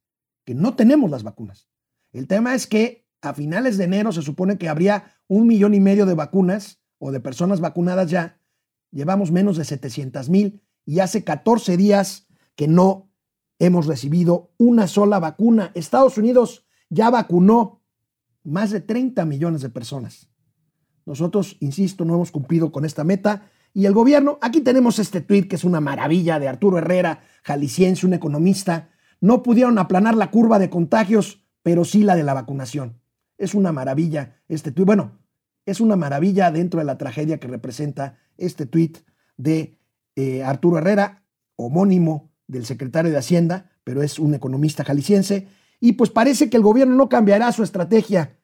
[0.44, 1.68] que no tenemos las vacunas.
[2.12, 5.80] El tema es que a finales de enero se supone que habría un millón y
[5.80, 8.40] medio de vacunas o de personas vacunadas ya.
[8.90, 13.11] Llevamos menos de 700 mil y hace 14 días que no
[13.62, 15.70] hemos recibido una sola vacuna.
[15.74, 17.80] Estados Unidos ya vacunó
[18.42, 20.28] más de 30 millones de personas.
[21.06, 23.50] Nosotros, insisto, no hemos cumplido con esta meta.
[23.72, 28.04] Y el gobierno, aquí tenemos este tuit que es una maravilla de Arturo Herrera, jalisciense,
[28.04, 28.90] un economista.
[29.20, 33.00] No pudieron aplanar la curva de contagios, pero sí la de la vacunación.
[33.38, 34.86] Es una maravilla este tuit.
[34.86, 35.20] Bueno,
[35.66, 38.98] es una maravilla dentro de la tragedia que representa este tuit
[39.36, 39.78] de
[40.16, 45.48] eh, Arturo Herrera, homónimo del secretario de Hacienda, pero es un economista jalisciense,
[45.80, 48.38] y pues parece que el gobierno no cambiará su estrategia,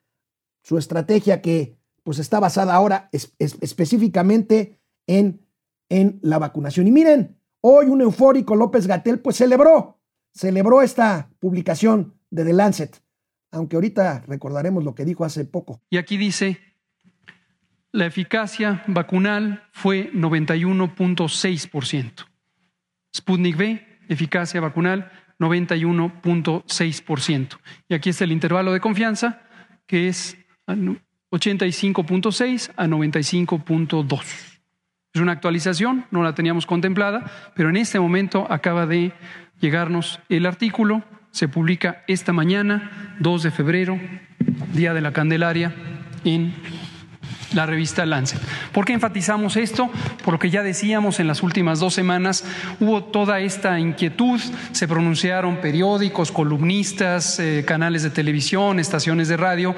[0.61, 5.45] su estrategia que pues está basada ahora específicamente en,
[5.87, 6.87] en la vacunación.
[6.87, 10.01] Y miren, hoy un eufórico López Gatel pues celebró,
[10.33, 13.01] celebró esta publicación de The Lancet,
[13.51, 15.81] aunque ahorita recordaremos lo que dijo hace poco.
[15.89, 16.59] Y aquí dice,
[17.91, 22.25] la eficacia vacunal fue 91.6%.
[23.15, 27.57] Sputnik V eficacia vacunal 91.6%.
[27.87, 29.41] Y aquí está el intervalo de confianza,
[29.87, 30.37] que es
[31.31, 34.59] 85.6 a 95.2.
[35.13, 39.13] Es una actualización, no la teníamos contemplada, pero en este momento acaba de
[39.59, 43.97] llegarnos el artículo, se publica esta mañana, 2 de febrero,
[44.73, 45.73] Día de la Candelaria,
[46.23, 46.53] en
[47.53, 48.39] la revista Lancet.
[48.71, 49.89] ¿Por qué enfatizamos esto?
[50.23, 52.43] Por lo que ya decíamos en las últimas dos semanas,
[52.79, 54.39] hubo toda esta inquietud,
[54.71, 59.75] se pronunciaron periódicos, columnistas, eh, canales de televisión, estaciones de radio,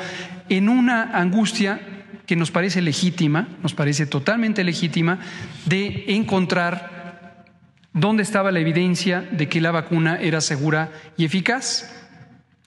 [0.49, 1.79] en una angustia
[2.25, 5.19] que nos parece legítima, nos parece totalmente legítima,
[5.65, 7.45] de encontrar
[7.93, 11.91] dónde estaba la evidencia de que la vacuna era segura y eficaz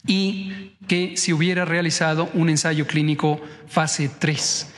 [0.07, 4.74] y que se hubiera realizado un ensayo clínico fase 3.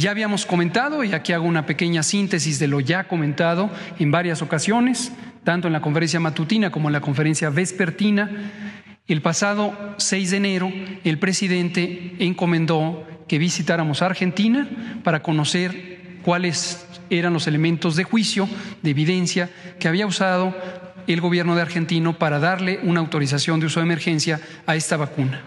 [0.00, 4.42] Ya habíamos comentado, y aquí hago una pequeña síntesis de lo ya comentado en varias
[4.42, 5.10] ocasiones,
[5.42, 8.30] tanto en la conferencia matutina como en la conferencia vespertina.
[9.08, 14.68] El pasado 6 de enero, el presidente encomendó que visitáramos Argentina
[15.02, 18.48] para conocer cuáles eran los elementos de juicio,
[18.82, 20.54] de evidencia que había usado
[21.08, 25.42] el gobierno de Argentino para darle una autorización de uso de emergencia a esta vacuna.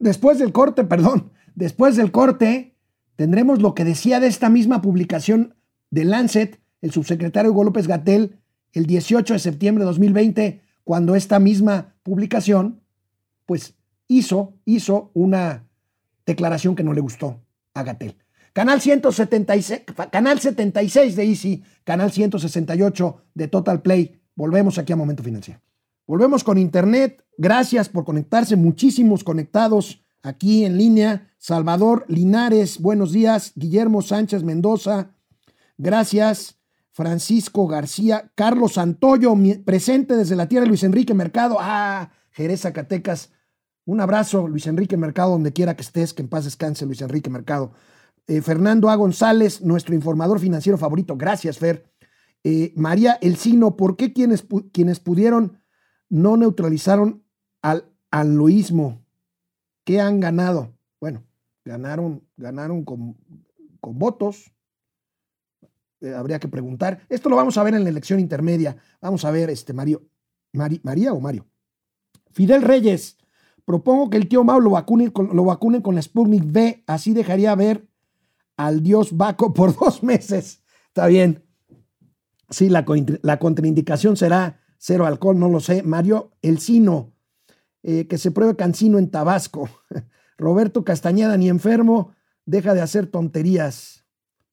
[0.00, 2.76] Después del corte, perdón, Después del corte,
[3.16, 5.56] tendremos lo que decía de esta misma publicación
[5.90, 8.38] de Lancet el subsecretario Hugo López Gatel
[8.74, 12.82] el 18 de septiembre de 2020, cuando esta misma publicación,
[13.46, 13.74] pues
[14.06, 15.66] hizo, hizo una
[16.26, 17.40] declaración que no le gustó
[17.72, 18.16] a Gatel.
[18.52, 24.20] Canal, 176, canal 76 de Easy, canal 168 de Total Play.
[24.34, 25.60] Volvemos aquí a Momento Financiero.
[26.06, 27.24] Volvemos con Internet.
[27.38, 28.56] Gracias por conectarse.
[28.56, 31.30] Muchísimos conectados aquí en línea.
[31.38, 33.52] Salvador Linares, buenos días.
[33.54, 35.10] Guillermo Sánchez Mendoza,
[35.78, 36.56] gracias.
[36.92, 39.34] Francisco García, Carlos Santoyo,
[39.66, 41.58] presente desde la tierra Luis Enrique Mercado.
[41.60, 43.32] Ah, Jerez Zacatecas.
[43.84, 47.30] Un abrazo, Luis Enrique Mercado, donde quiera que estés, que en paz descanse, Luis Enrique
[47.30, 47.72] Mercado.
[48.26, 48.96] Eh, Fernando A.
[48.96, 51.16] González, nuestro informador financiero favorito.
[51.16, 51.92] Gracias, Fer.
[52.42, 55.60] Eh, María Elcino, ¿por qué quienes, quienes pudieron
[56.08, 57.24] no neutralizaron
[57.62, 59.05] al aloísmo?
[59.86, 60.74] ¿Qué han ganado?
[61.00, 61.22] Bueno,
[61.64, 63.16] ganaron, ganaron con,
[63.80, 64.52] votos.
[66.00, 67.02] Eh, habría que preguntar.
[67.08, 68.76] Esto lo vamos a ver en la elección intermedia.
[69.00, 70.02] Vamos a ver, este Mario,
[70.52, 71.46] María o Mario.
[72.32, 73.16] Fidel Reyes,
[73.64, 77.54] propongo que el tío Mau lo vacunen con, lo con la Sputnik V, así dejaría
[77.54, 77.86] ver
[78.56, 80.64] al dios Baco por dos meses.
[80.88, 81.44] Está bien.
[82.50, 82.84] Sí, la,
[83.22, 85.84] la contraindicación será cero alcohol, no lo sé.
[85.84, 87.12] Mario Elcino,
[87.88, 89.70] eh, que se pruebe Cancino en Tabasco.
[90.38, 94.04] Roberto Castañeda, ni enfermo, deja de hacer tonterías.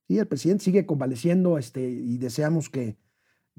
[0.07, 2.95] Y el presidente sigue convaleciendo este, y deseamos que,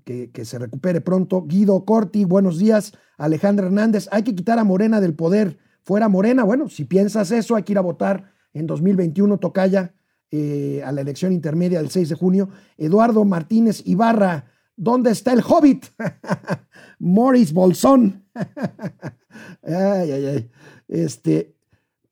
[0.05, 1.43] que, se recupere pronto.
[1.43, 2.93] Guido Corti, buenos días.
[3.19, 5.59] Alejandra Hernández, hay que quitar a Morena del poder.
[5.83, 9.93] Fuera Morena, bueno, si piensas eso, hay que ir a votar en 2021, Tocaya,
[10.31, 12.49] eh, a la elección intermedia del 6 de junio.
[12.79, 15.87] Eduardo Martínez Ibarra, ¿dónde está el hobbit?
[17.01, 18.25] Morris Bolsón.
[19.63, 20.51] ay, ay, ay.
[20.89, 21.55] Este,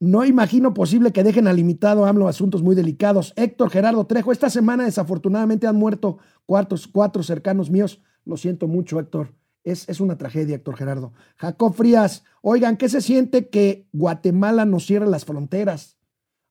[0.01, 3.33] no imagino posible que dejen al limitado AMLO asuntos muy delicados.
[3.37, 8.01] Héctor Gerardo Trejo, esta semana desafortunadamente han muerto cuatro, cuatro cercanos míos.
[8.25, 9.35] Lo siento mucho, Héctor.
[9.63, 11.13] Es, es, una tragedia, Héctor Gerardo.
[11.37, 15.99] Jacob Frías, oigan, ¿qué se siente que Guatemala nos cierre las fronteras?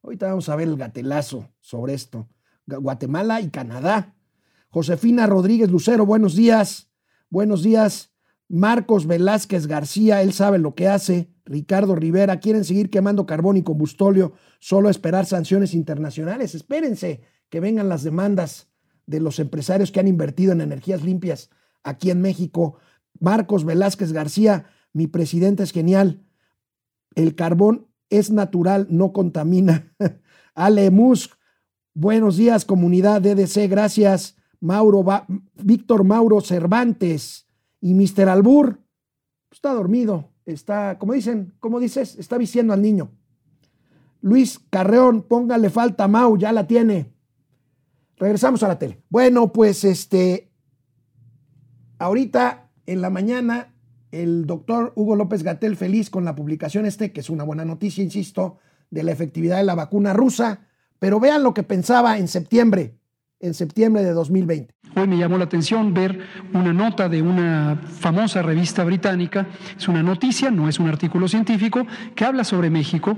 [0.01, 2.29] Ahorita vamos a ver el gatelazo sobre esto.
[2.65, 4.15] Guatemala y Canadá.
[4.69, 6.89] Josefina Rodríguez Lucero, buenos días.
[7.29, 8.10] Buenos días.
[8.51, 11.29] Marcos Velázquez García, él sabe lo que hace.
[11.45, 16.53] Ricardo Rivera, quieren seguir quemando carbón y combustóleo, solo esperar sanciones internacionales.
[16.53, 18.67] Espérense que vengan las demandas
[19.05, 21.49] de los empresarios que han invertido en energías limpias
[21.81, 22.77] aquí en México.
[23.21, 26.25] Marcos Velázquez García, mi presidente es genial.
[27.15, 29.93] El carbón es natural, no contamina.
[30.55, 31.31] Ale Musk,
[31.93, 34.35] buenos días, comunidad DDC, gracias.
[34.59, 35.05] Mauro,
[35.55, 37.47] Víctor Mauro Cervantes.
[37.81, 38.29] Y Mr.
[38.29, 38.77] Albur
[39.49, 43.11] pues, está dormido, está, como dicen, como dices, está viciando al niño.
[44.21, 47.11] Luis Carreón, póngale falta Mau, ya la tiene.
[48.17, 49.01] Regresamos a la tele.
[49.09, 50.51] Bueno, pues este,
[51.97, 53.73] ahorita en la mañana,
[54.11, 58.03] el doctor Hugo López Gatel feliz con la publicación este, que es una buena noticia,
[58.03, 58.59] insisto,
[58.91, 60.67] de la efectividad de la vacuna rusa,
[60.99, 63.00] pero vean lo que pensaba en septiembre
[63.41, 64.73] en septiembre de 2020.
[64.95, 66.19] Hoy me llamó la atención ver
[66.53, 71.87] una nota de una famosa revista británica, es una noticia, no es un artículo científico,
[72.13, 73.17] que habla sobre México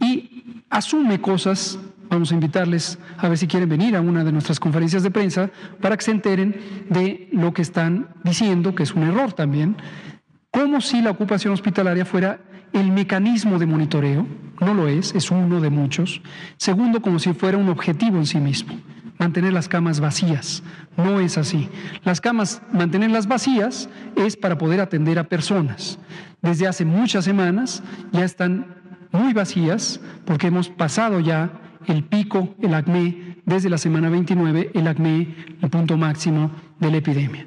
[0.00, 4.60] y asume cosas, vamos a invitarles a ver si quieren venir a una de nuestras
[4.60, 5.50] conferencias de prensa
[5.80, 9.76] para que se enteren de lo que están diciendo, que es un error también,
[10.50, 12.40] como si la ocupación hospitalaria fuera
[12.72, 14.26] el mecanismo de monitoreo,
[14.60, 16.20] no lo es, es uno de muchos.
[16.56, 18.74] Segundo, como si fuera un objetivo en sí mismo,
[19.18, 20.62] mantener las camas vacías.
[20.96, 21.68] No es así.
[22.04, 25.98] Las camas, mantenerlas vacías es para poder atender a personas.
[26.42, 28.66] Desde hace muchas semanas ya están
[29.12, 31.50] muy vacías porque hemos pasado ya
[31.86, 36.98] el pico, el acné, desde la semana 29, el acné, el punto máximo de la
[36.98, 37.46] epidemia.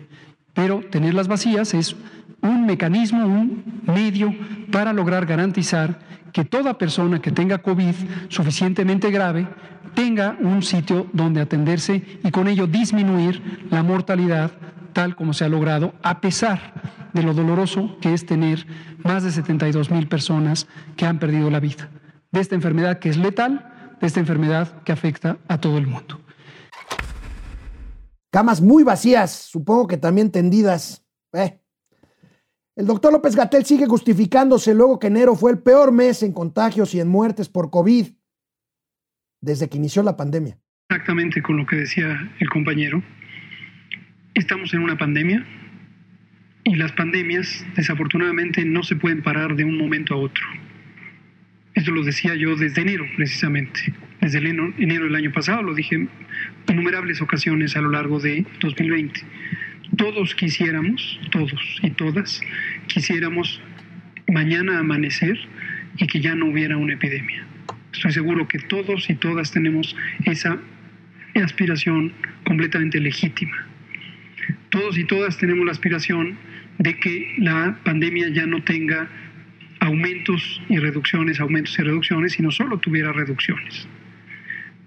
[0.54, 1.96] Pero tenerlas vacías es
[2.42, 4.34] un mecanismo, un medio
[4.72, 6.00] para lograr garantizar
[6.34, 7.94] que toda persona que tenga COVID
[8.30, 9.48] suficientemente grave
[9.94, 14.52] tenga un sitio donde atenderse y con ello disminuir la mortalidad
[14.94, 18.66] tal como se ha logrado, a pesar de lo doloroso que es tener
[19.04, 21.90] más de 72 mil personas que han perdido la vida
[22.32, 26.20] de esta enfermedad que es letal, de esta enfermedad que afecta a todo el mundo.
[28.32, 31.04] Camas muy vacías, supongo que también tendidas.
[31.34, 31.60] Eh.
[32.76, 36.96] El doctor López Gatel sigue justificándose luego que enero fue el peor mes en contagios
[36.96, 38.08] y en muertes por COVID
[39.42, 40.58] desde que inició la pandemia.
[40.90, 43.04] Exactamente con lo que decía el compañero.
[44.34, 45.46] Estamos en una pandemia
[46.64, 50.44] y las pandemias desafortunadamente no se pueden parar de un momento a otro.
[51.74, 53.94] Esto lo decía yo desde enero precisamente.
[54.20, 56.08] Desde enero, del año pasado lo dije
[56.68, 59.22] innumerables ocasiones a lo largo de 2020
[59.96, 62.42] todos quisiéramos, todos y todas,
[62.88, 63.62] quisiéramos
[64.28, 65.38] mañana amanecer
[65.98, 67.46] y que ya no hubiera una epidemia.
[67.94, 70.60] Estoy seguro que todos y todas tenemos esa
[71.36, 72.14] aspiración
[72.46, 73.66] completamente legítima.
[74.70, 76.38] Todos y todas tenemos la aspiración
[76.78, 79.08] de que la pandemia ya no tenga
[79.80, 83.88] aumentos y reducciones, aumentos y reducciones, sino solo tuviera reducciones.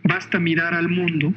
[0.02, 1.34] Basta mirar al mundo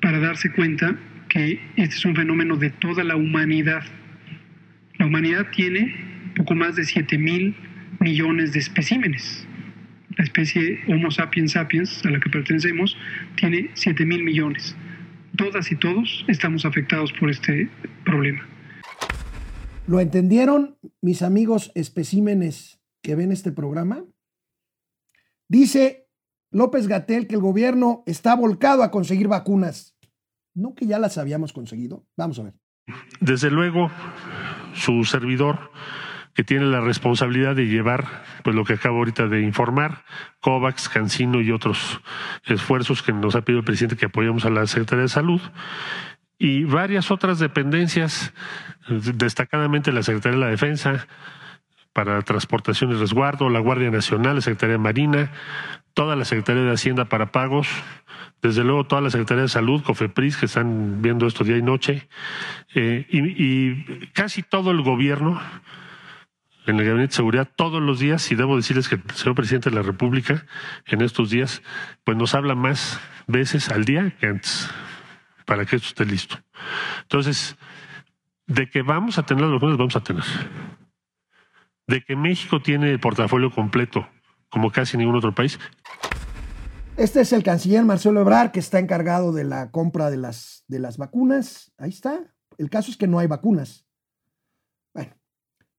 [0.00, 0.96] para darse cuenta
[1.28, 3.84] que este es un fenómeno de toda la humanidad.
[4.98, 5.94] La humanidad tiene
[6.34, 7.54] poco más de 7 mil
[8.00, 9.46] millones de especímenes.
[10.16, 12.96] La especie Homo sapiens sapiens, a la que pertenecemos,
[13.36, 14.74] tiene 7 mil millones.
[15.36, 17.68] Todas y todos estamos afectados por este
[18.04, 18.46] problema.
[19.86, 24.04] ¿Lo entendieron mis amigos especímenes que ven este programa?
[25.48, 26.08] Dice
[26.50, 29.96] López Gatel que el gobierno está volcado a conseguir vacunas.
[30.54, 32.06] ¿No que ya las habíamos conseguido?
[32.16, 32.54] Vamos a ver.
[33.20, 33.90] Desde luego,
[34.72, 35.70] su servidor,
[36.36, 38.04] que tiene la responsabilidad de llevar,
[38.44, 40.04] pues lo que acabo ahorita de informar,
[40.40, 42.02] COVAX, Cancino y otros
[42.44, 45.40] esfuerzos que nos ha pedido el presidente que apoyemos a la Secretaría de Salud,
[46.38, 48.34] y varias otras dependencias,
[48.86, 51.06] destacadamente la Secretaría de la Defensa,
[51.94, 55.32] para transportación y resguardo, la Guardia Nacional, la Secretaría de Marina,
[55.94, 57.66] toda la Secretaría de Hacienda para pagos,
[58.42, 62.06] desde luego toda la Secretaría de Salud, COFEPRIS, que están viendo esto día y noche,
[62.74, 65.40] eh, y, casi todo el gobierno
[66.70, 69.70] en el Gabinete de Seguridad todos los días, y debo decirles que el señor presidente
[69.70, 70.44] de la República
[70.86, 71.62] en estos días,
[72.04, 74.68] pues nos habla más veces al día que antes,
[75.44, 76.36] para que esto esté listo.
[77.02, 77.56] Entonces,
[78.46, 80.24] de que vamos a tener los vacunas, vamos a tener.
[81.86, 84.08] De que México tiene el portafolio completo,
[84.48, 85.58] como casi ningún otro país,
[86.96, 90.78] este es el canciller Marcelo Ebrard, que está encargado de la compra de las, de
[90.78, 91.70] las vacunas.
[91.76, 92.34] Ahí está.
[92.56, 93.85] El caso es que no hay vacunas.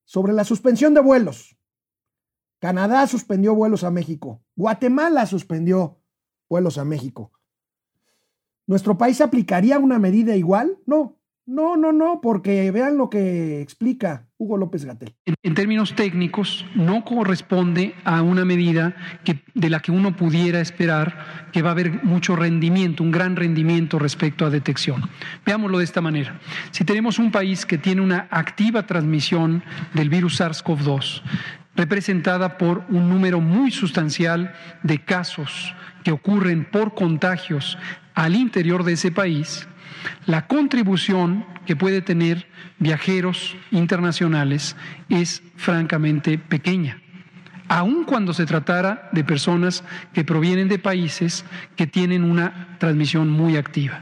[0.07, 1.57] Sobre la suspensión de vuelos.
[2.59, 4.41] Canadá suspendió vuelos a México.
[4.55, 5.99] Guatemala suspendió
[6.47, 7.33] vuelos a México.
[8.67, 10.79] ¿Nuestro país aplicaría una medida igual?
[10.85, 11.19] No.
[11.45, 15.15] No, no, no, porque vean lo que explica Hugo López Gatel.
[15.25, 18.95] En, términos técnicos, no corresponde a una medida
[19.55, 23.97] de la que uno pudiera esperar que va a haber mucho rendimiento, un gran rendimiento
[23.97, 25.01] respecto a detección.
[25.43, 26.39] Veámoslo de esta manera.
[26.69, 29.63] Si tenemos un país que tiene una activa transmisión
[29.95, 31.23] del virus SARS-CoV-2,
[31.75, 35.73] representada por un número muy sustancial de casos
[36.03, 37.77] que ocurren por contagios
[38.13, 39.67] al interior de ese país,
[40.25, 42.47] la contribución que puede tener
[42.79, 44.75] viajeros internacionales
[45.09, 47.01] es francamente pequeña,
[47.67, 49.83] aun cuando se tratara de personas
[50.13, 51.45] que provienen de países
[51.75, 54.01] que tienen una transmisión muy activa.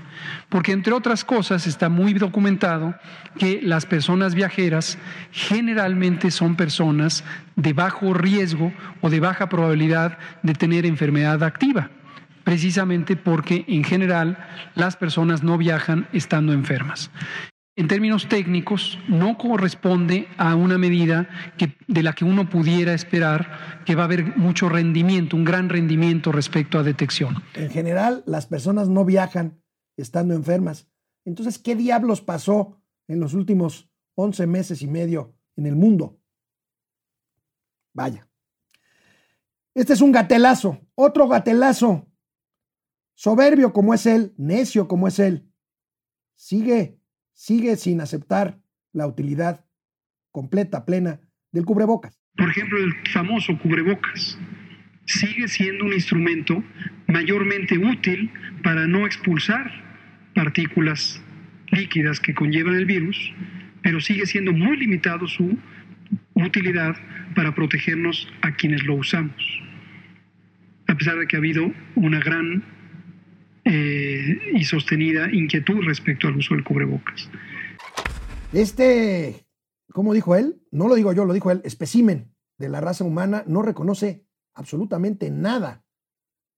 [0.49, 2.95] Porque entre otras cosas está muy documentado
[3.37, 4.97] que las personas viajeras
[5.31, 7.23] generalmente son personas
[7.55, 11.89] de bajo riesgo o de baja probabilidad de tener enfermedad activa
[12.45, 14.37] precisamente porque en general
[14.75, 17.11] las personas no viajan estando enfermas.
[17.77, 21.27] En términos técnicos, no corresponde a una medida
[21.87, 26.31] de la que uno pudiera esperar que va a haber mucho rendimiento, un gran rendimiento
[26.31, 27.43] respecto a detección.
[27.53, 29.61] En general, las personas no viajan
[29.97, 30.87] estando enfermas.
[31.25, 36.17] Entonces, ¿qué diablos pasó en los últimos 11 meses y medio en el mundo?
[37.93, 38.29] Vaya.
[39.73, 42.07] Este es un gatelazo, otro gatelazo.
[43.15, 45.49] Soberbio como es él, necio como es él.
[46.35, 46.99] Sigue,
[47.33, 48.59] sigue sin aceptar
[48.91, 49.65] la utilidad
[50.31, 51.21] completa, plena
[51.53, 52.19] del cubrebocas.
[52.35, 54.37] Por ejemplo, el famoso cubrebocas
[55.05, 56.61] sigue siendo un instrumento
[57.07, 58.31] mayormente útil
[58.63, 59.71] para no expulsar
[60.35, 61.21] partículas
[61.71, 63.33] líquidas que conllevan el virus,
[63.81, 65.57] pero sigue siendo muy limitado su
[66.33, 66.97] utilidad
[67.33, 69.61] para protegernos a quienes lo usamos,
[70.87, 72.74] a pesar de que ha habido una gran
[73.65, 77.29] eh, y sostenida inquietud respecto al uso del cubrebocas.
[78.53, 79.45] Este,
[79.91, 80.61] ¿cómo dijo él?
[80.71, 85.29] No lo digo yo, lo dijo él, especimen de la raza humana no reconoce absolutamente
[85.29, 85.83] nada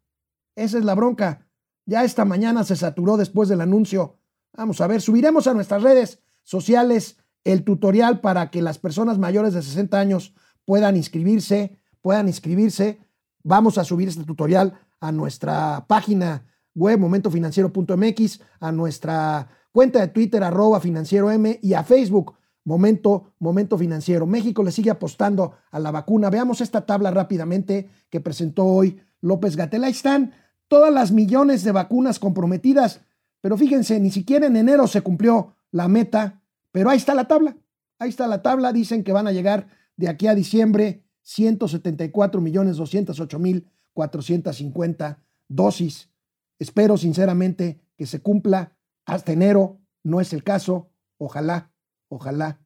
[0.54, 1.48] Esa es la bronca.
[1.86, 4.18] Ya esta mañana se saturó después del anuncio.
[4.52, 9.54] Vamos a ver, subiremos a nuestras redes sociales el tutorial para que las personas mayores
[9.54, 10.34] de 60 años
[10.66, 13.00] puedan inscribirse, puedan inscribirse.
[13.42, 16.44] Vamos a subir este tutorial a nuestra página
[16.74, 22.34] web momentofinanciero.mx, a nuestra cuenta de Twitter arroba financiero M y a Facebook
[22.64, 24.26] Momento, Momento Financiero.
[24.26, 26.30] México le sigue apostando a la vacuna.
[26.30, 29.84] Veamos esta tabla rápidamente que presentó hoy López Gatel.
[29.84, 30.32] Ahí están
[30.68, 33.00] todas las millones de vacunas comprometidas,
[33.40, 36.42] pero fíjense, ni siquiera en enero se cumplió la meta,
[36.72, 37.56] pero ahí está la tabla.
[37.98, 38.72] Ahí está la tabla.
[38.72, 46.10] Dicen que van a llegar de aquí a diciembre 174 millones 208 mil 450 dosis.
[46.58, 49.78] Espero sinceramente que se cumpla hasta enero.
[50.02, 50.90] No es el caso.
[51.18, 51.69] Ojalá,
[52.10, 52.60] ojalá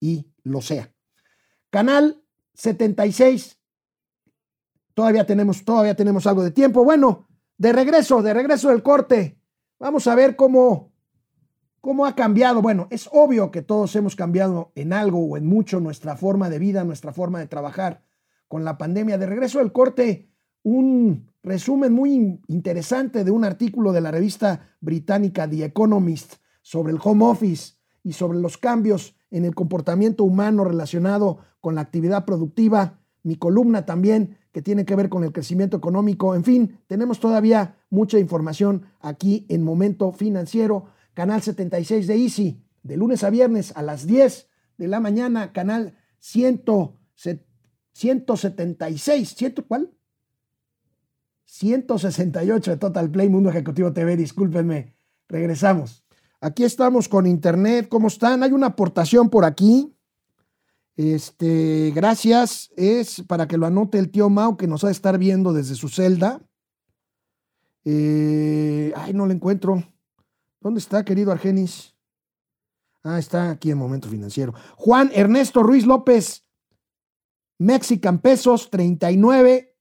[0.00, 0.92] y lo sea.
[1.70, 2.22] Canal
[2.54, 3.58] 76.
[4.94, 6.84] Todavía tenemos, todavía tenemos algo de tiempo.
[6.84, 7.28] Bueno,
[7.58, 9.38] de regreso, de regreso del corte.
[9.78, 10.92] Vamos a ver cómo,
[11.80, 12.62] cómo ha cambiado.
[12.62, 16.58] Bueno, es obvio que todos hemos cambiado en algo o en mucho nuestra forma de
[16.58, 18.04] vida, nuestra forma de trabajar
[18.46, 19.18] con la pandemia.
[19.18, 20.30] De regreso del corte,
[20.62, 27.00] un resumen muy interesante de un artículo de la revista británica The Economist sobre el
[27.02, 27.74] home office
[28.04, 33.00] y sobre los cambios en el comportamiento humano relacionado con la actividad productiva.
[33.24, 36.36] Mi columna también que tiene que ver con el crecimiento económico.
[36.36, 42.96] En fin, tenemos todavía mucha información aquí en Momento Financiero, canal 76 de Easy, de
[42.96, 46.62] lunes a viernes a las 10 de la mañana, canal 100,
[47.92, 49.90] 176, ¿ciento cuál?
[51.46, 54.94] 168 de Total Play Mundo Ejecutivo TV, discúlpenme,
[55.28, 56.03] regresamos.
[56.44, 58.42] Aquí estamos con internet, ¿cómo están?
[58.42, 59.96] Hay una aportación por aquí.
[60.94, 65.16] Este, gracias, es para que lo anote el tío Mau que nos ha de estar
[65.16, 66.46] viendo desde su celda.
[67.86, 69.84] Eh, ay, no lo encuentro.
[70.60, 71.96] ¿Dónde está, querido Argenis?
[73.02, 74.52] Ah, está aquí en Momento Financiero.
[74.76, 76.44] Juan Ernesto Ruiz López,
[77.56, 79.78] Mexican Pesos, 39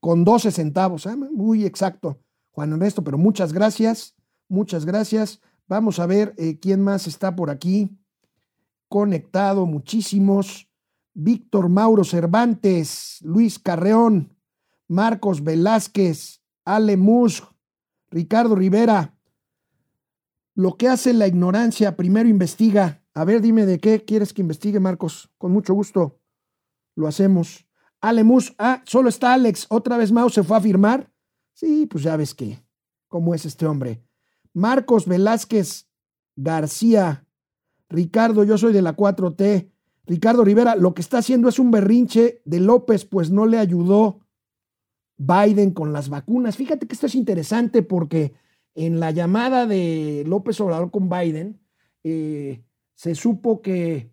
[0.00, 1.06] con 12 centavos.
[1.06, 1.14] ¿eh?
[1.14, 2.18] Muy exacto,
[2.50, 4.16] Juan Ernesto, pero muchas gracias,
[4.48, 5.40] muchas gracias.
[5.68, 7.90] Vamos a ver eh, quién más está por aquí
[8.92, 10.68] conectado, muchísimos.
[11.14, 14.36] Víctor Mauro Cervantes, Luis Carreón,
[14.86, 17.44] Marcos Velázquez, Ale Musk,
[18.10, 19.18] Ricardo Rivera.
[20.54, 23.02] Lo que hace la ignorancia, primero investiga.
[23.14, 25.30] A ver, dime de qué quieres que investigue, Marcos.
[25.38, 26.20] Con mucho gusto
[26.94, 27.66] lo hacemos.
[28.02, 29.66] Alemus, ah, solo está Alex.
[29.70, 31.10] Otra vez Mau se fue a firmar.
[31.54, 32.62] Sí, pues ya ves que,
[33.08, 34.02] cómo es este hombre.
[34.54, 35.88] Marcos Velázquez
[36.36, 37.26] García.
[37.88, 39.70] Ricardo, yo soy de la 4T.
[40.06, 44.20] Ricardo Rivera, lo que está haciendo es un berrinche de López, pues no le ayudó
[45.16, 46.56] Biden con las vacunas.
[46.56, 48.34] Fíjate que esto es interesante porque
[48.74, 51.60] en la llamada de López Obrador con Biden,
[52.02, 54.10] eh, se supo que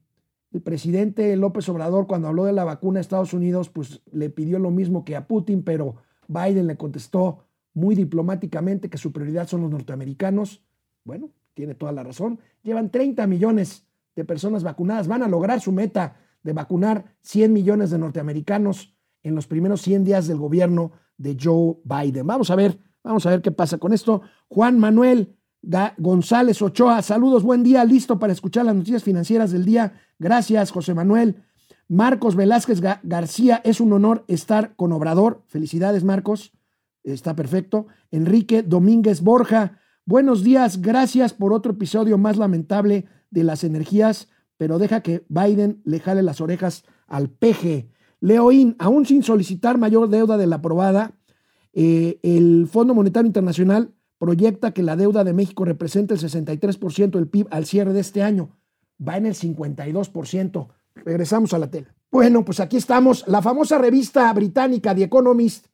[0.52, 4.60] el presidente López Obrador, cuando habló de la vacuna a Estados Unidos, pues le pidió
[4.60, 5.96] lo mismo que a Putin, pero
[6.28, 7.46] Biden le contestó
[7.80, 10.62] muy diplomáticamente que su prioridad son los norteamericanos.
[11.04, 12.40] Bueno, tiene toda la razón.
[12.64, 15.08] Llevan 30 millones de personas vacunadas.
[15.08, 20.04] Van a lograr su meta de vacunar 100 millones de norteamericanos en los primeros 100
[20.04, 22.26] días del gobierno de Joe Biden.
[22.28, 24.22] Vamos a ver, vamos a ver qué pasa con esto.
[24.48, 25.36] Juan Manuel
[25.98, 29.94] González Ochoa, saludos, buen día, listo para escuchar las noticias financieras del día.
[30.18, 31.44] Gracias, José Manuel.
[31.90, 35.44] Marcos Velázquez García, es un honor estar con Obrador.
[35.48, 36.54] Felicidades, Marcos.
[37.04, 37.88] Está perfecto.
[38.12, 44.28] Enrique Domínguez Borja, buenos días, gracias por otro episodio más lamentable de las energías
[44.60, 47.90] pero deja que Biden le jale las orejas al peje.
[48.20, 51.14] Leoín, aún sin solicitar mayor deuda de la aprobada,
[51.72, 57.30] eh, el Fondo Monetario Internacional proyecta que la deuda de México representa el 63% del
[57.30, 58.58] PIB al cierre de este año.
[59.02, 60.68] Va en el 52%.
[61.06, 61.96] Regresamos a la tela.
[62.12, 63.26] Bueno, pues aquí estamos.
[63.30, 65.68] La famosa revista británica The Economist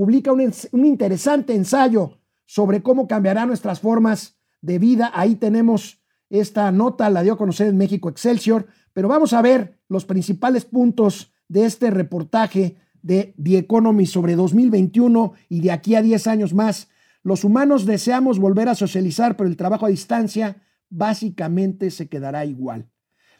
[0.00, 5.10] publica un, un interesante ensayo sobre cómo cambiarán nuestras formas de vida.
[5.12, 9.78] Ahí tenemos esta nota, la dio a conocer en México Excelsior, pero vamos a ver
[9.88, 16.00] los principales puntos de este reportaje de The Economist sobre 2021 y de aquí a
[16.00, 16.88] 10 años más.
[17.22, 22.88] Los humanos deseamos volver a socializar, pero el trabajo a distancia básicamente se quedará igual.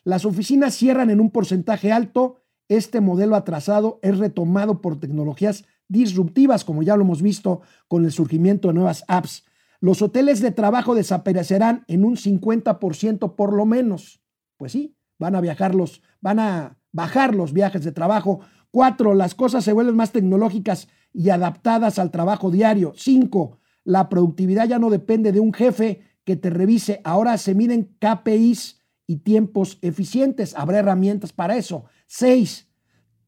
[0.04, 2.42] Las oficinas cierran en un porcentaje alto.
[2.68, 8.12] Este modelo atrasado es retomado por tecnologías disruptivas, como ya lo hemos visto con el
[8.12, 9.44] surgimiento de nuevas apps.
[9.80, 14.22] Los hoteles de trabajo desaparecerán en un 50% por lo menos.
[14.56, 18.40] Pues sí, van a viajar los, van a bajar los viajes de trabajo.
[18.70, 22.92] Cuatro, las cosas se vuelven más tecnológicas y adaptadas al trabajo diario.
[22.94, 27.00] Cinco, la productividad ya no depende de un jefe que te revise.
[27.02, 30.54] Ahora se miden KPIs y tiempos eficientes.
[30.56, 31.86] Habrá herramientas para eso.
[32.06, 32.68] Seis,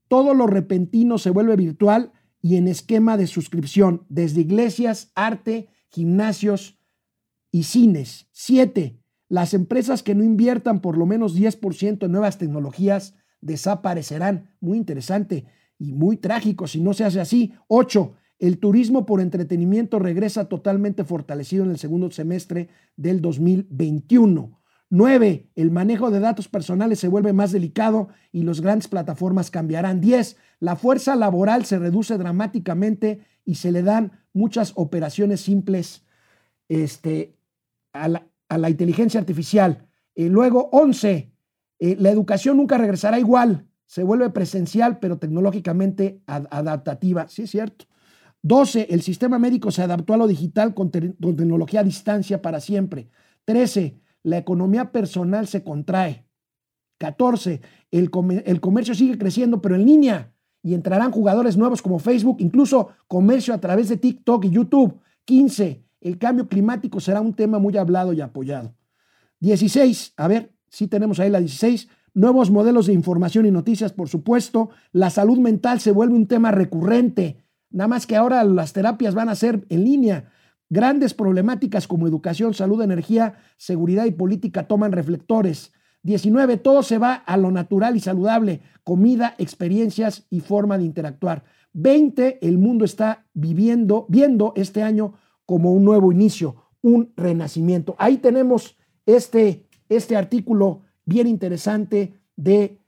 [0.07, 2.13] todo lo repentino se vuelve virtual
[2.43, 6.79] y en esquema de suscripción, desde iglesias, arte, gimnasios
[7.53, 8.29] y cines.
[8.33, 14.51] Siete, las empresas que no inviertan por lo menos 10% en nuevas tecnologías desaparecerán.
[14.61, 15.47] Muy interesante
[15.79, 17.55] y muy trágico si no se hace así.
[17.69, 24.62] Ocho, el turismo por entretenimiento regresa totalmente fortalecido en el segundo semestre del 2021.
[24.93, 25.49] 9.
[25.55, 30.03] El manejo de datos personales se vuelve más delicado y las grandes plataformas cambiarán.
[30.03, 30.37] 10.
[30.61, 36.05] La fuerza laboral se reduce dramáticamente y se le dan muchas operaciones simples
[36.69, 37.35] este,
[37.95, 39.89] a, la, inteligencia artificial.
[40.15, 41.33] Eh, luego, 11.
[41.79, 43.67] Eh, la educación nunca regresará igual.
[43.87, 47.29] Se vuelve presencial, pero tecnológicamente adaptativa.
[47.29, 47.87] Sí, es cierto.
[48.43, 48.89] 12.
[48.91, 53.09] El sistema médico se adaptó a lo digital con, con tecnología a distancia para siempre.
[53.47, 56.27] 13 la economía personal se contrae.
[56.99, 57.61] 14.
[57.91, 58.11] El,
[58.45, 60.33] el, comercio sigue creciendo, pero en línea.
[60.63, 65.01] Y entrarán jugadores nuevos como Facebook, incluso comercio a través de TikTok y YouTube.
[65.25, 65.85] 15.
[66.01, 68.75] El cambio climático será un tema muy hablado y apoyado.
[69.41, 70.15] 16.
[70.17, 71.89] A ver, si tenemos ahí la 16.
[72.15, 74.71] Nuevos modelos de información y noticias, por supuesto.
[74.93, 77.39] La salud mental se vuelve un tema recurrente.
[77.71, 80.31] Nada más que ahora las terapias van a ser en línea.
[80.73, 85.75] Grandes problemáticas como educación, salud, energía, seguridad y política toman reflectores.
[86.03, 86.57] 19.
[86.57, 91.45] Todo se va a lo natural y saludable, comida, experiencias y forma de interactuar.
[91.75, 92.39] 20.
[92.41, 95.13] El mundo está viviendo, viendo este año
[95.45, 97.95] como un nuevo inicio, un renacimiento.
[97.99, 102.79] Ahí tenemos este, este artículo bien interesante de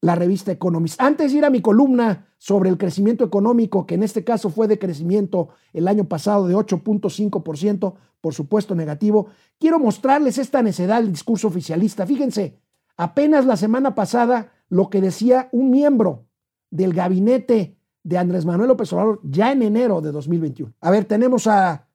[0.00, 1.00] la revista Economist.
[1.00, 4.68] Antes de ir a mi columna sobre el crecimiento económico, que en este caso fue
[4.68, 9.28] de crecimiento el año pasado de 8.5%, por supuesto negativo,
[9.58, 12.06] quiero mostrarles esta necedad del discurso oficialista.
[12.06, 12.60] Fíjense,
[12.96, 16.26] apenas la semana pasada lo que decía un miembro
[16.70, 20.74] del gabinete de Andrés Manuel López Obrador ya en enero de 2021.
[20.80, 21.88] A ver, tenemos a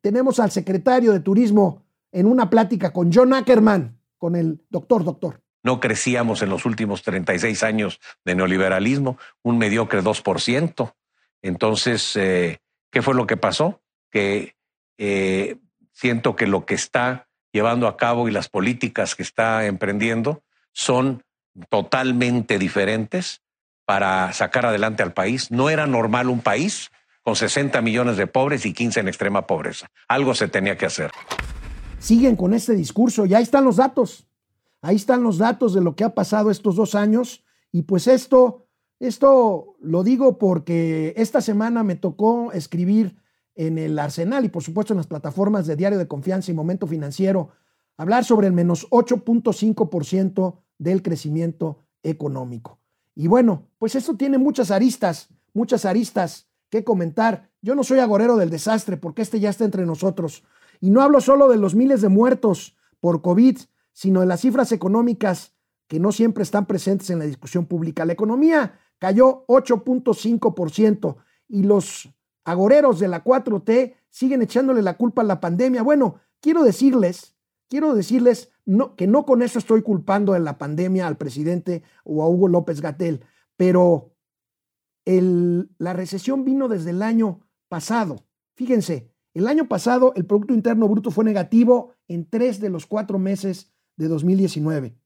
[0.00, 1.82] tenemos al secretario de Turismo
[2.12, 5.42] en una plática con John Ackerman, con el doctor, doctor.
[5.62, 10.94] No crecíamos en los últimos 36 años de neoliberalismo, un mediocre 2%.
[11.42, 13.82] Entonces, eh, ¿qué fue lo que pasó?
[14.10, 14.56] Que
[14.98, 15.56] eh,
[15.92, 20.42] siento que lo que está llevando a cabo y las políticas que está emprendiendo
[20.72, 21.24] son
[21.68, 23.42] totalmente diferentes
[23.84, 25.50] para sacar adelante al país.
[25.50, 26.90] No era normal un país
[27.22, 29.90] con 60 millones de pobres y 15 en extrema pobreza.
[30.08, 31.10] Algo se tenía que hacer.
[31.98, 34.26] Siguen con este discurso, ya están los datos.
[34.82, 37.44] Ahí están los datos de lo que ha pasado estos dos años.
[37.72, 38.66] Y pues esto,
[38.98, 43.16] esto lo digo porque esta semana me tocó escribir
[43.54, 46.86] en el Arsenal y por supuesto en las plataformas de Diario de Confianza y Momento
[46.86, 47.50] Financiero,
[47.96, 52.80] hablar sobre el menos 8.5% del crecimiento económico.
[53.14, 57.50] Y bueno, pues esto tiene muchas aristas, muchas aristas que comentar.
[57.60, 60.44] Yo no soy agorero del desastre porque este ya está entre nosotros.
[60.80, 63.58] Y no hablo solo de los miles de muertos por COVID,
[63.92, 65.54] sino de las cifras económicas
[65.86, 68.04] que no siempre están presentes en la discusión pública.
[68.04, 71.16] La economía cayó 8.5%
[71.48, 72.08] y los
[72.44, 75.82] agoreros de la 4T siguen echándole la culpa a la pandemia.
[75.82, 77.34] Bueno, quiero decirles,
[77.68, 82.22] quiero decirles no, que no con eso estoy culpando de la pandemia al presidente o
[82.22, 83.24] a Hugo López Gatel,
[83.56, 84.14] pero
[85.04, 88.26] la recesión vino desde el año pasado.
[88.54, 93.18] Fíjense, el año pasado el Producto Interno Bruto fue negativo en tres de los cuatro
[93.18, 94.96] meses de 2019.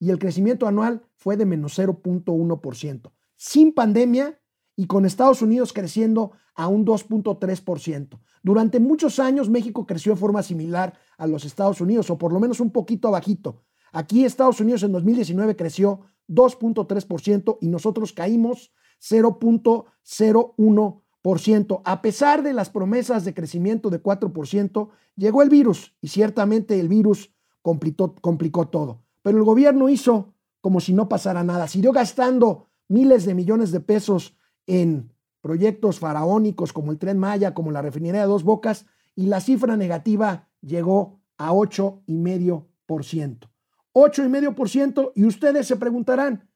[0.00, 3.12] y el crecimiento anual fue de menos 0.1%.
[3.36, 4.40] Sin pandemia
[4.76, 8.20] y con Estados Unidos creciendo a un 2.3%.
[8.42, 12.40] Durante muchos años México creció de forma similar a los Estados Unidos, o por lo
[12.40, 13.62] menos un poquito abajito.
[13.92, 21.82] Aquí Estados Unidos en 2019 creció 2.3% y nosotros caímos 0.01%.
[21.84, 26.88] A pesar de las promesas de crecimiento de 4%, llegó el virus y ciertamente el
[26.88, 27.33] virus
[27.64, 29.02] complicó, todo.
[29.22, 31.66] Pero el gobierno hizo como si no pasara nada.
[31.66, 34.36] Siguió gastando miles de millones de pesos
[34.66, 35.10] en
[35.40, 38.86] proyectos faraónicos como el tren Maya, como la refinería de Dos Bocas,
[39.16, 43.48] y la cifra negativa llegó a 8,5%.
[43.94, 46.48] 8,5%, y ustedes se preguntarán,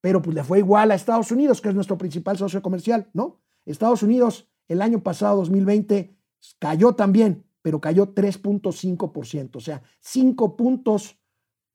[0.00, 3.40] pero pues le fue igual a Estados Unidos, que es nuestro principal socio comercial, ¿no?
[3.64, 6.16] Estados Unidos el año pasado, 2020,
[6.58, 11.18] cayó también, pero cayó 3.5%, o sea, 5 puntos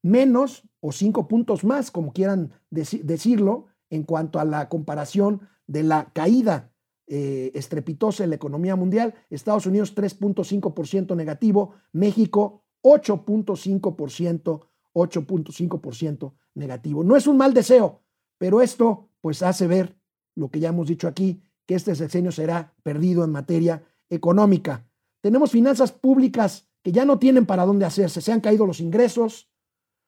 [0.01, 6.11] menos o 5 puntos más, como quieran decirlo, en cuanto a la comparación de la
[6.13, 6.71] caída
[7.07, 9.13] eh, estrepitosa en la economía mundial.
[9.29, 14.61] Estados Unidos 3.5% negativo, México 8.5%,
[14.93, 17.03] 8.5% negativo.
[17.03, 18.01] No es un mal deseo,
[18.37, 19.97] pero esto pues hace ver
[20.35, 24.87] lo que ya hemos dicho aquí, que este sexenio será perdido en materia económica.
[25.25, 28.21] Tenemos finanzas públicas que ya no tienen para dónde hacerse.
[28.21, 29.49] Se han caído los ingresos,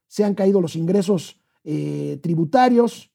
[0.05, 3.11] se han caído los ingresos eh, tributarios,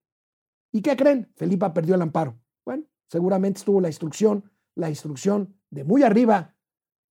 [0.74, 1.32] ¿Y qué creen?
[1.38, 2.38] Felipa perdió el amparo.
[2.66, 6.58] Bueno, seguramente estuvo la instrucción, la instrucción de muy arriba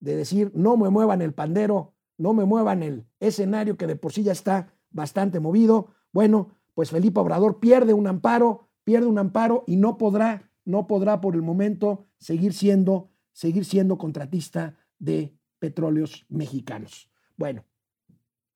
[0.00, 4.12] de decir no me muevan el pandero, no me muevan el escenario que de por
[4.12, 5.88] sí ya está bastante movido.
[6.12, 11.22] Bueno, pues Felipe Obrador pierde un amparo, pierde un amparo y no podrá, no podrá
[11.22, 17.08] por el momento seguir siendo, seguir siendo contratista de petróleos mexicanos.
[17.36, 17.64] Bueno,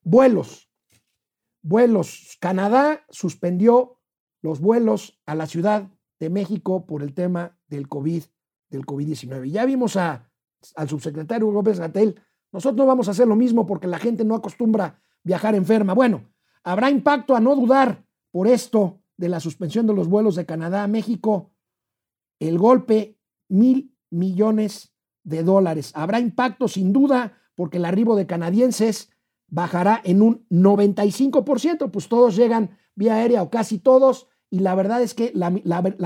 [0.03, 0.69] vuelos,
[1.63, 2.37] vuelos.
[2.41, 4.01] Canadá suspendió
[4.43, 8.25] los vuelos a la Ciudad de México por el tema del COVID,
[8.69, 9.51] del COVID-19.
[9.51, 10.31] Ya vimos a,
[10.75, 12.21] al subsecretario López Gatel,
[12.53, 15.93] nosotros no vamos a hacer lo mismo porque la gente no acostumbra viajar enferma.
[15.93, 16.33] Bueno,
[16.63, 20.85] habrá impacto a no dudar por esto de la suspensión de los vuelos de Canadá
[20.85, 21.53] a México.
[22.39, 24.94] El golpe, mil millones
[25.25, 25.91] de dólares.
[25.95, 29.11] Habrá impacto sin duda porque el arribo de canadienses
[29.49, 35.03] bajará en un 95%, pues todos llegan vía aérea o casi todos, y la verdad
[35.03, 35.51] es que la,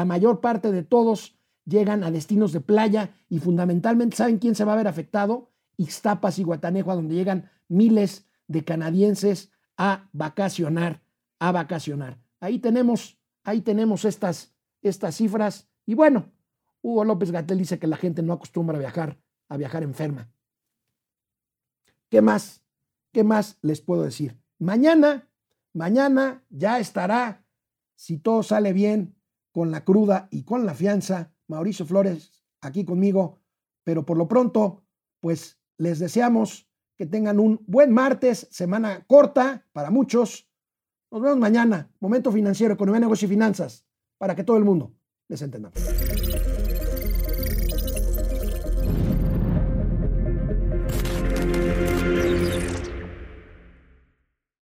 [0.04, 4.72] mayor parte de todos llegan a destinos de playa y fundamentalmente, ¿saben quién se va
[4.72, 5.50] a ver afectado?
[5.76, 11.02] Ixtapas y Guatanejo, a donde llegan miles de canadienses a vacacionar,
[11.38, 12.18] a vacacionar.
[12.40, 15.68] Ahí tenemos, ahí tenemos estas, estas cifras.
[15.84, 16.32] Y bueno,
[16.82, 19.18] Hugo López Gatel dice que la gente no acostumbra a viajar,
[19.48, 20.30] a viajar enferma.
[22.08, 22.62] ¿Qué más?
[23.12, 24.38] ¿Qué más les puedo decir?
[24.58, 25.28] Mañana,
[25.72, 27.44] mañana ya estará,
[27.94, 29.14] si todo sale bien,
[29.52, 33.38] con la cruda y con la fianza, Mauricio Flores aquí conmigo,
[33.84, 34.84] pero por lo pronto,
[35.20, 40.48] pues les deseamos que tengan un buen martes, semana corta para muchos.
[41.10, 41.90] Nos vemos mañana.
[42.00, 43.86] Momento financiero, economía, negocio y finanzas,
[44.18, 44.92] para que todo el mundo
[45.28, 45.78] les entendamos.